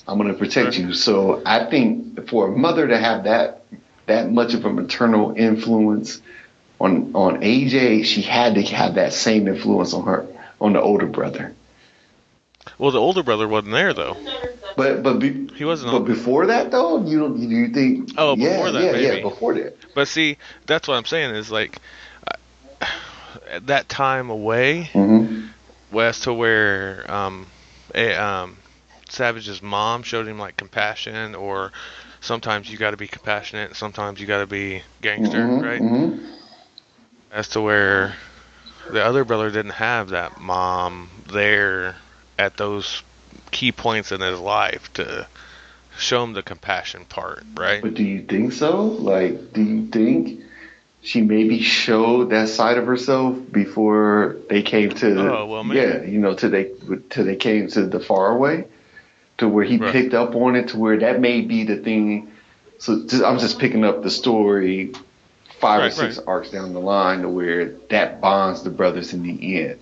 [0.08, 0.80] I'm gonna protect Right.
[0.80, 0.94] you.
[0.94, 3.64] So I think for a mother to have that
[4.06, 6.22] that much of a maternal influence
[6.80, 10.26] on on AJ, she had to have that same influence on her
[10.62, 11.54] on the older brother.
[12.78, 14.18] Well, the older brother wasn't there though.
[14.78, 18.12] But but be, He wasn't But on- before that though, you don't you, think?
[18.18, 19.16] Oh, yeah, before that, yeah, maybe.
[19.18, 19.76] yeah, before that.
[19.96, 21.80] But see, that's what I'm saying is like
[22.82, 22.86] uh,
[23.50, 25.48] at that time away, hmm
[25.98, 27.48] as to where um,
[27.96, 28.56] a, um,
[29.10, 31.72] Savage's mom showed him like compassion, or
[32.22, 35.82] sometimes you got to be compassionate, sometimes you got to be gangster, Mhm, right?
[35.82, 36.20] mhm.
[37.32, 38.16] As to where
[38.92, 41.96] the other brother didn't have that mom there
[42.38, 43.02] at those
[43.52, 45.28] key points in his life to
[45.98, 47.82] show him the compassion part, right?
[47.82, 48.84] But do you think so?
[48.84, 50.41] Like, do you think
[51.02, 55.32] she maybe showed that side of herself before they came to?
[55.32, 55.80] Oh, well, maybe.
[55.80, 56.72] yeah, you know, till they
[57.10, 58.66] till they came to the far away,
[59.39, 59.91] to where he Right.
[59.91, 62.32] picked up on it, to where that may be the thing
[62.80, 64.93] So just, I'm just picking up the story
[65.60, 66.28] five or six right.
[66.28, 69.80] arcs down the line to where that bonds the brothers in the end.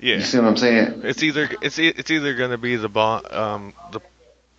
[0.00, 0.16] Yeah.
[0.16, 1.02] You see what I'm saying?
[1.02, 4.00] It's either it's it's either going to be the bond um the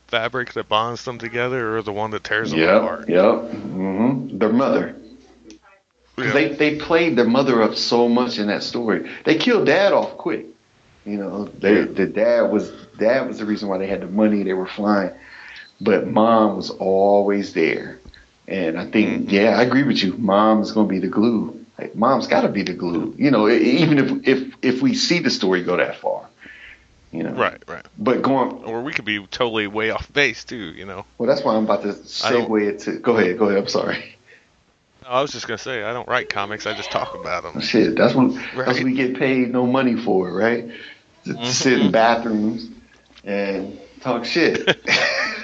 [0.08, 3.10] fabric that bonds them together or the one that tears them Yep, apart.
[3.10, 3.42] yep.
[3.52, 4.96] hmm Their mother.
[6.18, 6.34] Yeah.
[6.34, 9.10] they they played their mother up so much in that story.
[9.26, 10.46] They killed dad off quick.
[11.06, 14.44] You know, they, the dad was dad was the reason why they had the money.
[14.44, 15.12] They were flying,
[15.80, 18.00] but mom was always there.
[18.48, 19.30] And I think, Mm-hmm.
[19.30, 20.14] yeah, I agree with you.
[20.18, 21.59] Mom is gonna be the glue.
[21.80, 23.14] Like, mom's got to be the glue.
[23.18, 26.28] You know, even if if if we see the story go that far.
[27.12, 27.86] You know, Right, right.
[27.98, 31.06] But going Or we could be totally way off base too, you know.
[31.18, 33.00] well, that's why I'm about to segue it to.
[33.00, 33.58] Go ahead, go ahead.
[33.58, 34.16] I'm sorry.
[35.08, 36.68] I was just gonna say I don't write comics.
[36.68, 37.54] I just talk about them.
[37.56, 38.84] Oh, shit, that's what that's Right.
[38.84, 40.70] we get paid no money for, right?
[41.26, 41.92] To, to sit in mm-hmm.
[41.92, 42.70] bathrooms
[43.24, 44.68] and talk shit.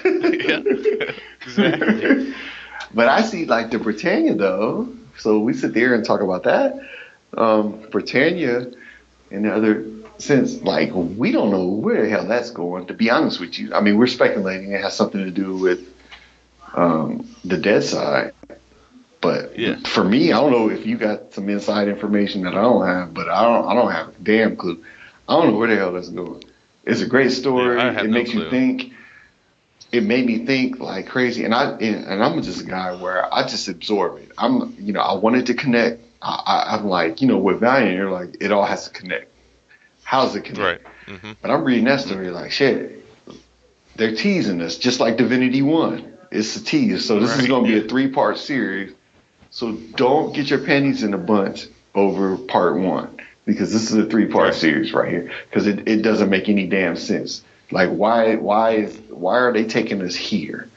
[0.06, 0.62] yeah,
[1.42, 2.36] exactly.
[2.94, 4.90] But I see like the Britannia though.
[5.18, 6.80] So we sit there and talk about that.
[7.38, 8.72] Um, Britannia
[9.32, 9.86] in the other
[10.18, 12.88] sense, like we don't know where the hell that's going.
[12.88, 15.80] To be honest with you, I mean we're speculating it has something to do with
[16.74, 18.34] um, the dead side.
[19.22, 19.78] But Yeah.
[19.86, 23.14] for me, I don't know if you got some inside information that I don't have,
[23.14, 24.84] but I don't I don't have a damn clue.
[25.28, 26.44] I don't know where the hell that's going.
[26.84, 27.76] It's a great story.
[27.78, 28.94] Yeah, it no makes you think
[29.96, 31.44] it made me think like crazy.
[31.46, 34.32] And i and, i'm just a guy where i just absorb it.
[34.38, 36.02] I'm you know i wanted to connect.
[36.22, 39.32] I, I, i'm like you know with valiant you're like it all has to connect.
[40.04, 40.86] How's it connect?
[41.08, 41.20] Right.
[41.20, 43.06] hmm but i'm reading that story like shit
[43.96, 46.18] they're teasing us just like divinity one.
[46.32, 47.06] It's a tease.
[47.06, 48.94] So this is going to be a three part series.
[49.52, 54.06] So don't get your panties in a bunch over part one because this is a
[54.06, 54.54] three part Right.
[54.54, 57.42] series right here because it, it doesn't make any damn sense
[57.72, 60.70] like why why is why are they taking us here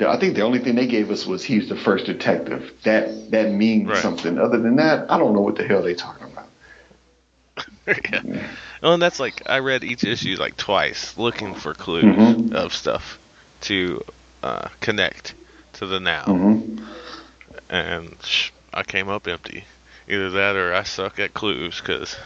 [0.00, 2.72] I think the only thing they gave us was he's the first detective.
[2.84, 4.00] That that means Right.
[4.00, 4.38] something.
[4.38, 6.48] Other than that, I don't know what the hell they're talking about.
[7.86, 8.22] yeah.
[8.82, 12.52] Well, and that's like I read each issue like twice, looking for clues Mhm.
[12.52, 13.18] of stuff
[13.62, 14.02] to
[14.42, 15.34] uh, connect
[15.74, 16.78] to the now, hmm
[17.70, 19.64] and sh- I came up empty.
[20.08, 22.16] Either that or I suck at clues because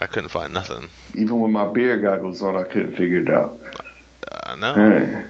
[0.00, 0.88] I couldn't find nothing.
[1.14, 3.58] Even with my beer goggles on, I couldn't figure it out.
[4.44, 4.74] I know.
[4.74, 5.24] Hey,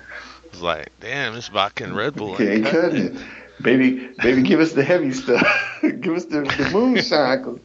[0.44, 2.36] It was like, damn, this vodka and Red Bull.
[2.36, 3.22] can't cut cutting it.
[3.62, 5.46] Baby, baby, give us the heavy stuff.
[5.82, 7.58] give us the, the moonshine, 'cause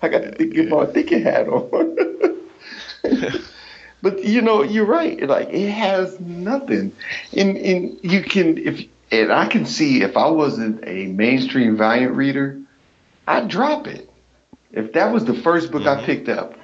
[0.00, 2.40] I got to the thinking about thinking hat on.
[4.02, 5.20] but you know, you're right.
[5.28, 6.92] Like it has nothing,
[7.36, 12.14] and and you can if and I can see if I wasn't a mainstream Valiant
[12.14, 12.58] reader,
[13.26, 14.07] I'd drop it.
[14.72, 16.04] If that was the first book I Mhm.
[16.04, 16.54] picked up,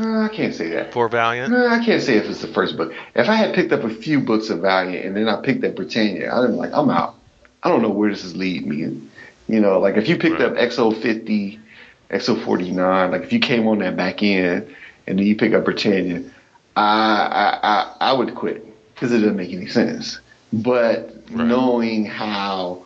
[0.00, 0.92] uh, I can't say that.
[0.92, 1.52] For Valiant.
[1.52, 2.92] No, I can't say if it's the first book.
[3.14, 5.76] If I had picked up a few books of Valiant and then I picked up
[5.76, 7.16] Britannia, I'd be like, I'm out.
[7.62, 9.00] I don't know where this is leading me.
[9.48, 10.52] You know, like if you picked Right.
[10.52, 11.60] up X-O fifty,
[12.10, 14.66] X-O forty nine, like if you came on that back end
[15.06, 16.22] and then you pick up Britannia,
[16.76, 20.18] I I I, I would quit because it doesn't make any sense.
[20.52, 21.46] But Right.
[21.46, 22.83] knowing how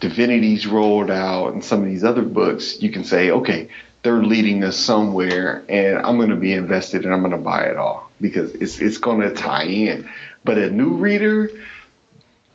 [0.00, 3.68] Divinity's rolled out and some of these other books, you can say, okay,
[4.02, 7.64] they're leading us somewhere, and I'm going to be invested and I'm going to buy
[7.64, 10.08] it all because it's it's going to tie in.
[10.42, 11.50] But a new reader,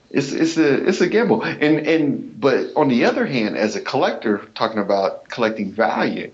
[0.10, 1.44] it's it's a it's a gamble.
[1.44, 6.34] And and but on the other hand, as a collector, talking about collecting Valiant,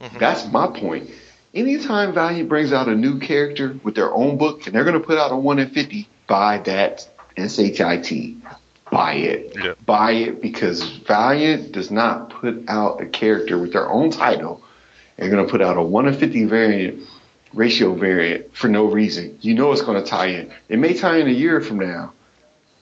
[0.00, 0.18] Mhm.
[0.18, 1.10] that's my point.
[1.54, 5.06] Anytime Valiant brings out a new character with their own book, and they're going to
[5.06, 8.36] put out a one in fifty, buy that shit.
[8.92, 9.72] Buy it Yeah.
[9.86, 14.62] buy it because Valiant does not put out a character with their own title.
[15.16, 17.08] They're going to put out a 1 in 50 variant,
[17.54, 19.38] ratio variant for no reason.
[19.40, 20.52] You know it's going to tie in.
[20.68, 22.12] It may tie in a year from now,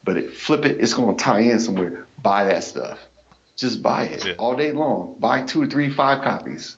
[0.03, 2.07] but it, flip it, it's going to tie in somewhere.
[2.21, 2.99] Buy that stuff.
[3.57, 4.33] Just buy it Yeah.
[4.39, 5.15] all day long.
[5.21, 6.77] Buy two or three, five copies.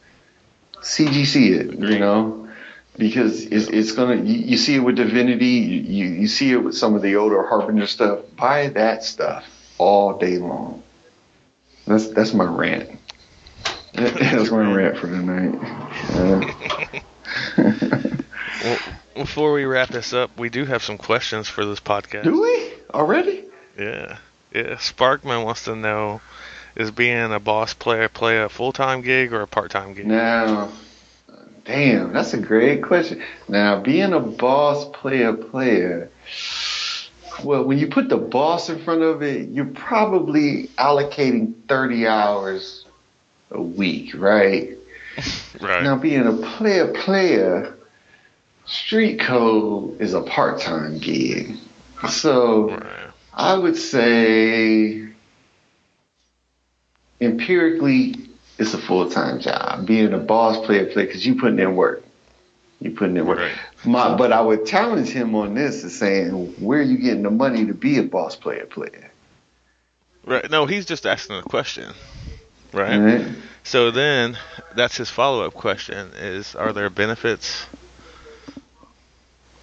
[0.83, 2.41] CGC it, you know,
[2.97, 4.16] because it's, it's gonna.
[4.16, 5.47] You, you see it with Divinity.
[5.47, 8.20] You, you see it with some of the older Harbinger stuff.
[8.36, 9.45] Buy that stuff
[9.78, 10.82] all day long.
[11.86, 12.99] That's that's my rant.
[13.95, 15.59] That's my rant for tonight.
[17.57, 18.18] Uh,
[18.64, 18.78] Well,
[19.16, 22.24] before we wrap this up, we do have some questions for this podcast.
[22.24, 23.45] do we already?
[23.78, 24.18] Yeah.
[24.55, 24.74] Yeah.
[24.76, 26.20] Sparkman wants to know
[26.76, 30.07] is being a boss player play a full time gig or a part time gig?
[30.07, 30.70] Now,
[31.65, 33.23] damn, that's a great question.
[33.49, 36.11] Now, being a boss player player,
[37.45, 42.85] well, when you put the boss in front of it, you're probably allocating 30 hours
[43.51, 44.71] a week, right?
[45.61, 45.83] Right.
[45.85, 47.77] Now, being a player player,
[48.65, 51.57] street code is a part time gig.
[52.09, 53.11] So Right.
[53.35, 55.09] I would say
[57.21, 58.15] empirically,
[58.63, 59.87] it's a full time job.
[59.87, 62.03] Being a boss player, play because you putting in work.
[62.81, 63.41] You putting in work.
[63.41, 63.53] Right.
[63.85, 67.31] My, but I would challenge him on this is saying, where are you getting the
[67.31, 69.11] money to be a boss player player?
[70.25, 70.49] Right.
[70.51, 71.93] No, he's just asking a question.
[72.73, 72.97] Right.
[72.97, 73.27] Right?
[73.65, 74.39] So then,
[74.75, 77.67] that's his follow-up question: Is are there benefits?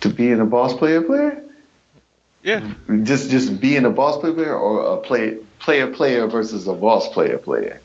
[0.02, 1.44] To being a boss player player?
[2.44, 2.72] Yeah.
[3.04, 7.10] Just just being a boss player player or a play, player player versus a boss
[7.10, 7.82] player player?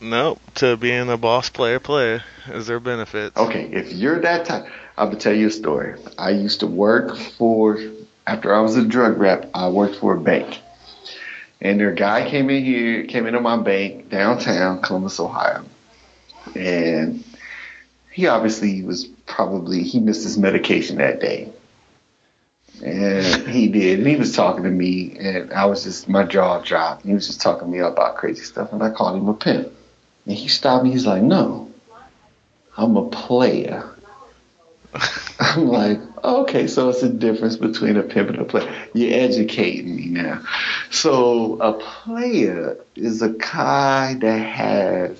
[0.00, 0.38] No.
[0.56, 3.36] To being a boss player player, is there benefits?
[3.36, 6.00] Okay, if you're that type, I will tell you a story.
[6.16, 7.78] I used to work for,
[8.26, 10.60] after I was a drug rep, I worked for a bank.
[11.60, 15.64] And their guy came in here, came into my bank downtown, Columbus, Ohio.
[16.54, 17.24] And
[18.12, 21.52] he obviously was probably, he missed his medication that day.
[22.84, 23.98] And he did.
[23.98, 27.04] And he was talking to me, and I was just, my jaw dropped.
[27.04, 29.72] He was just talking to me about crazy stuff, and I called him a pimp.
[30.28, 30.90] And he stopped me.
[30.90, 31.70] He's like, no,
[32.76, 33.88] I'm a player.
[35.40, 38.70] I'm like, okay, so it's a difference between a pimp and a player.
[38.92, 40.42] You're educating me now.
[40.90, 45.18] So a player is a guy that has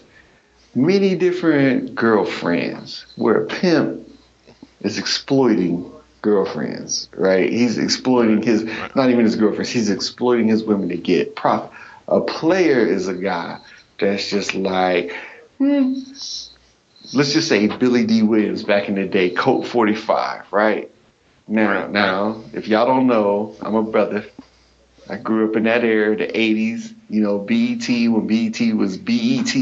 [0.74, 4.06] many different girlfriends, where a pimp
[4.82, 5.90] is exploiting
[6.20, 7.50] girlfriends, right?
[7.50, 11.70] He's exploiting his, not even his girlfriends, he's exploiting his women to get profit.
[12.08, 13.58] A player is a guy
[13.98, 15.14] that's just like,
[15.58, 15.94] hmm,
[17.12, 20.90] let's just say Billy Dee Williams back in the day, Colt 45, right?
[21.46, 21.90] Now, Right.
[21.90, 24.24] now, if y'all don't know, I'm a brother.
[25.08, 29.54] I grew up in that era, the 80s, you know, BET, when BET was BET,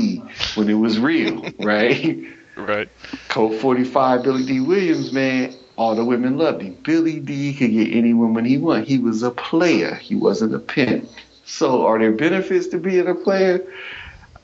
[0.57, 2.19] when it was real, right?
[2.57, 2.89] Right.
[3.29, 6.77] Colt 45, Billy Dee Williams, man, all the women loved him.
[6.83, 8.89] Billy Dee could get any woman he wanted.
[8.89, 9.95] He was a player.
[9.95, 11.09] He wasn't a pimp.
[11.45, 13.65] So are there benefits to being a player?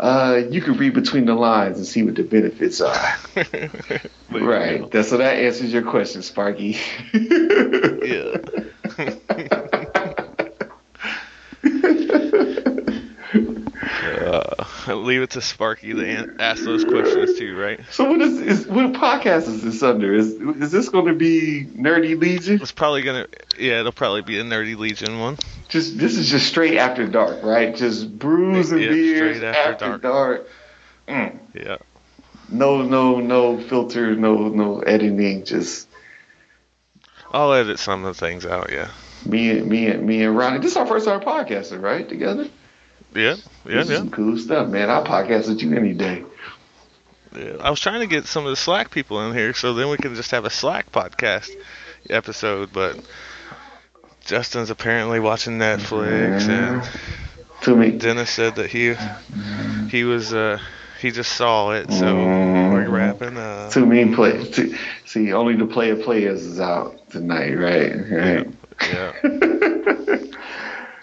[0.02, 3.16] Uh, you can read between the lines and see what the benefits are.
[4.32, 4.90] right.
[4.90, 6.76] That's so that answers your question, Sparky.
[8.02, 8.38] Yeah.
[14.26, 17.80] uh, leave it to Sparky to ask those questions too, right?
[17.90, 20.14] so what is, is what podcast is this under?
[20.14, 22.60] Is is this going to be Nerdy Legion?
[22.60, 23.26] It's probably gonna,
[23.58, 25.38] yeah, it'll probably be a Nerdy Legion one.
[25.68, 27.74] Just this is just straight after dark, right?
[27.74, 30.02] Just brews and Yeah, beers straight after after dark.
[30.02, 30.48] dark.
[31.08, 31.38] Mm.
[31.54, 31.76] Yeah.
[32.50, 35.44] No, no, no filter, no, no editing.
[35.44, 35.88] Just
[37.32, 38.70] I'll edit some of the things out.
[38.70, 38.88] Yeah.
[39.24, 40.58] me and me and me and Ronnie.
[40.58, 42.06] This is our first time podcasting, right?
[42.08, 42.48] Together.
[43.14, 43.36] Yeah.
[43.66, 43.74] Yeah.
[43.82, 43.96] this Yeah.
[43.98, 44.90] some cool stuff, man.
[44.90, 46.24] I'll podcast with you any day.
[47.36, 49.88] Yeah, I was trying to get some of the Slack people in here, so then
[49.88, 51.50] we can just have a Slack podcast
[52.10, 52.72] episode.
[52.72, 52.98] But
[54.24, 56.82] Justin's apparently watching Netflix, and
[57.62, 58.94] To me, Dennis said that he
[59.88, 60.58] he was uh
[61.00, 62.72] he just saw it, so Mm-hmm.
[62.74, 63.72] we're wrapping up.
[63.72, 64.44] too many play.
[64.44, 67.92] Too, see, only the player players is out tonight, right?
[68.10, 68.48] Right.
[68.82, 69.12] Yeah,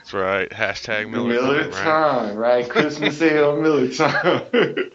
[0.09, 0.49] that's right.
[0.49, 2.61] Hashtag Miller, Miller time, right?
[2.61, 2.69] right?
[2.69, 4.91] Christmas ale, Miller time.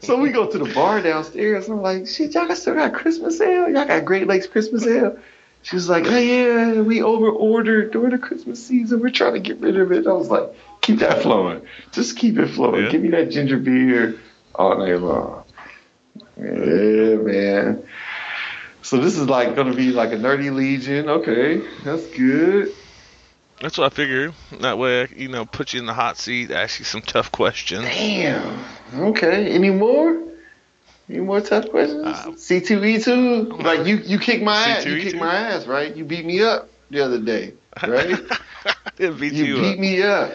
[0.00, 2.94] so we go to the bar downstairs, and I'm like, shit, y'all got still got
[2.94, 3.68] Christmas ale?
[3.68, 5.18] Y'all got Great Lakes Christmas ale?
[5.62, 9.00] She was like, hey, yeah, we over ordered during the Christmas season.
[9.00, 10.06] We're trying to get rid of it.
[10.06, 11.60] I was like, keep that flowing.
[11.92, 12.84] Just keep it flowing.
[12.84, 12.90] Yeah.
[12.90, 14.18] Give me that ginger beer
[14.54, 15.44] all night long.
[16.38, 17.82] Yeah, man.
[18.80, 21.10] So this is like gonna be like a nerdy legion.
[21.10, 22.74] Okay, that's good.
[23.60, 24.32] That's what I figured.
[24.60, 27.30] That way, I, you know, put you in the hot seat, ask you some tough
[27.30, 27.84] questions.
[27.84, 28.64] Damn.
[28.94, 29.50] Okay.
[29.52, 30.22] Any more?
[31.08, 32.06] Any more tough questions?
[32.06, 33.44] Uh, C two E two.
[33.44, 34.86] Like you, you kicked my ass.
[34.86, 35.02] You C2E2?
[35.02, 35.94] kicked my ass, right?
[35.94, 37.52] You beat me up the other day,
[37.86, 38.08] right?
[38.98, 39.78] you you, beat up.
[39.78, 40.32] me up.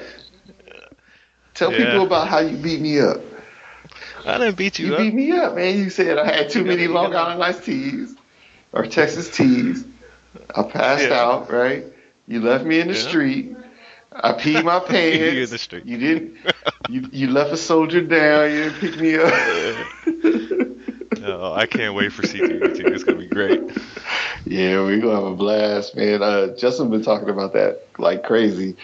[1.56, 1.77] Tell Yeah.
[1.77, 3.22] people about how you beat me up.
[4.26, 4.99] I didn't beat you, You up.
[4.99, 5.77] beat me up, man.
[5.77, 8.15] You said I had too You many Long Island iced teas
[8.73, 9.85] or Texas teas.
[10.53, 11.22] I passed Yeah.
[11.22, 11.85] out, right?
[12.27, 12.99] You left me in the Yeah.
[12.99, 13.56] street.
[14.11, 15.35] I peed my pants.
[15.35, 15.85] You in the street.
[15.85, 16.38] You didn't.
[16.88, 18.52] You you left a soldier down.
[18.52, 19.34] You didn't pick me up.
[21.27, 22.80] Oh, I can't wait for C2E2.
[22.93, 23.60] It's gonna be great.
[24.45, 26.22] yeah, we're gonna have a blast, man.
[26.22, 28.76] Uh, Justin been talking about that like crazy.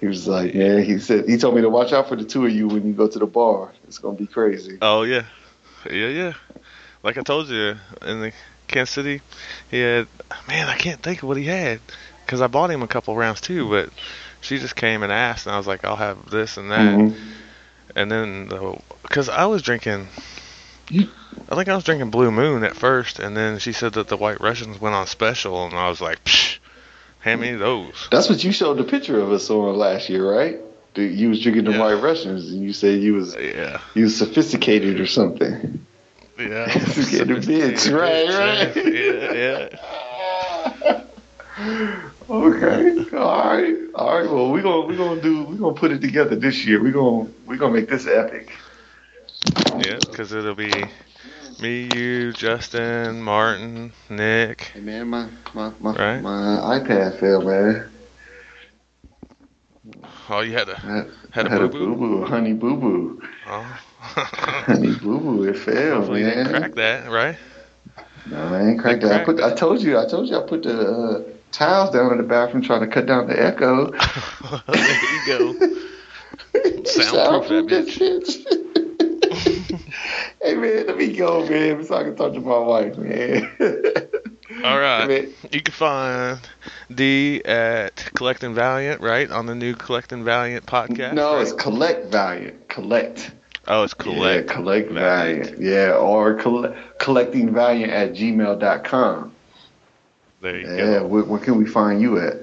[0.00, 0.80] He was like, yeah.
[0.80, 2.92] He said he told me to watch out for the two of you when you
[2.92, 3.72] go to the bar.
[3.88, 4.78] It's gonna be crazy.
[4.80, 5.24] Oh yeah,
[5.90, 6.32] yeah, yeah.
[7.02, 8.32] Like I told you in the
[8.68, 9.20] Kansas City,
[9.70, 10.06] he had
[10.46, 10.68] man.
[10.68, 11.80] I can't think of what he had
[12.32, 13.68] because I bought him a couple rounds too.
[13.68, 13.90] But
[14.40, 16.80] she just came and asked, and I was like, I'll have this and that.
[16.96, 17.14] Mhm.
[17.94, 18.48] And then
[19.02, 20.08] because I was drinking,
[20.90, 24.16] I think I was drinking Blue Moon at first, and then she said that the
[24.16, 26.56] White Russians went on special, and I was like, Psh,
[27.20, 28.08] Hand me those.
[28.10, 30.58] That's what you showed the picture of us on last year, right?
[30.94, 31.80] The- You was drinking the Yeah.
[31.80, 33.78] White Russians, and you said you was Yeah.
[33.94, 35.84] you was sophisticated or something.
[36.38, 36.64] Yeah.
[36.64, 38.28] A bitch, right,
[38.74, 38.74] right.
[38.74, 41.02] Yeah, yeah.
[42.30, 43.16] Okay,
[43.94, 44.30] all right.
[44.30, 46.82] Well, we gonna we gonna do we gonna put it together this year.
[46.82, 48.50] We gonna we gonna make this epic.
[49.76, 50.90] Yeah, because it'll be
[51.58, 54.72] me, you, Justin, Martin, Nick.
[54.72, 56.24] Hey man, my my my, Right.
[56.24, 57.90] my iPad fell, man.
[60.28, 61.94] Oh, you had I a had, Had had a boo-boo?
[61.94, 63.80] boo boo, honey boo boo, oh.
[64.66, 65.44] honey boo boo.
[65.44, 66.46] It fell, Hopefully you didn't man.
[66.46, 67.38] crack that, right?
[68.26, 69.12] No, I ain't cracked that.
[69.12, 69.24] I cracked.
[69.24, 69.40] put.
[69.40, 69.98] I told you.
[69.98, 70.36] I told you.
[70.38, 73.90] I put the uh, tiles down in the bathroom trying to cut down the echo.
[74.68, 75.52] there you go.
[76.84, 78.42] Soundproof that bitch.
[80.42, 83.48] hey man, let me go, man, so I can talk to my wife, man.
[84.64, 85.06] All right.
[85.08, 86.38] Man, You can find
[86.94, 89.30] D at Collecting Valiant, right?
[89.30, 91.14] On the new Collecting Valiant podcast.
[91.14, 91.42] no, right?
[91.42, 92.68] it's collect valiant.
[92.68, 93.30] Collect.
[93.68, 94.48] oh, it's Collect.
[94.48, 95.46] Yeah, collect Valiant.
[95.46, 95.62] valiant.
[95.62, 99.34] Yeah, or coll- collecting valiant at gmail.com.
[100.42, 101.06] There you Yeah, go.
[101.06, 102.34] where, where can we find you at?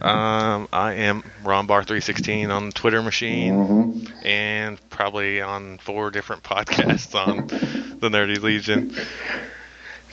[0.00, 5.78] Um, I am Ron Bar three sixteen on the Twitter machine, hmm and probably on
[5.78, 7.46] four different podcasts on
[7.98, 8.94] the Nerdy Legion.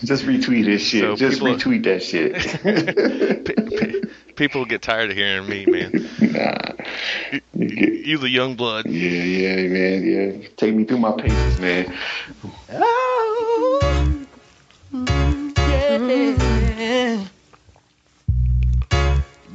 [0.03, 1.01] Just retweet this shit.
[1.03, 2.33] So Just people- retweet that shit.
[4.35, 6.09] People get tired of hearing me, man.
[6.19, 6.57] nah.
[7.53, 8.87] You You the young blood.
[8.87, 10.47] Yeah, yeah, man, yeah.
[10.57, 11.93] Take me through my paces, man.
[16.01, 17.23] Mm-hmm.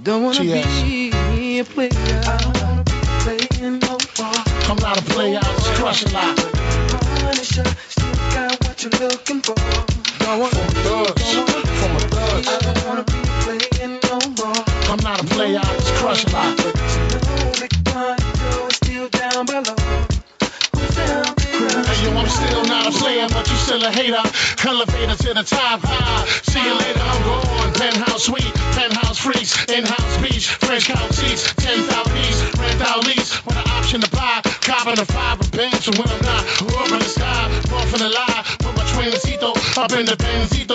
[0.05, 0.83] Don't wanna GS.
[0.83, 1.91] be a player.
[1.93, 2.93] I don't wanna be
[3.25, 4.45] playing no more.
[4.71, 6.37] I'm not a player, I just crush a lot.
[7.19, 9.57] Punisher, still got what you're looking for.
[10.21, 12.47] Don't wanna From thugs, from a thug.
[12.47, 14.63] I don't wanna be playing no more.
[14.91, 16.57] I'm not a player, I just crush a lot.
[16.57, 17.73] You know that
[18.55, 20.08] you're still down below.
[22.17, 24.23] I'm still not a player, but you still a hater.
[24.67, 26.27] Elevator to the top high.
[26.43, 27.73] See you later, I'm gone.
[27.75, 33.57] Penthouse suite, penthouse freaks, in-house beach, French couch seats, 10,000 piece, rent out lease, with
[33.57, 34.41] an option to buy.
[34.63, 38.01] Copping a five of banks, and when I'm not, up in the sky, off in
[38.01, 40.69] the lie, put my twincito up in the Benzito.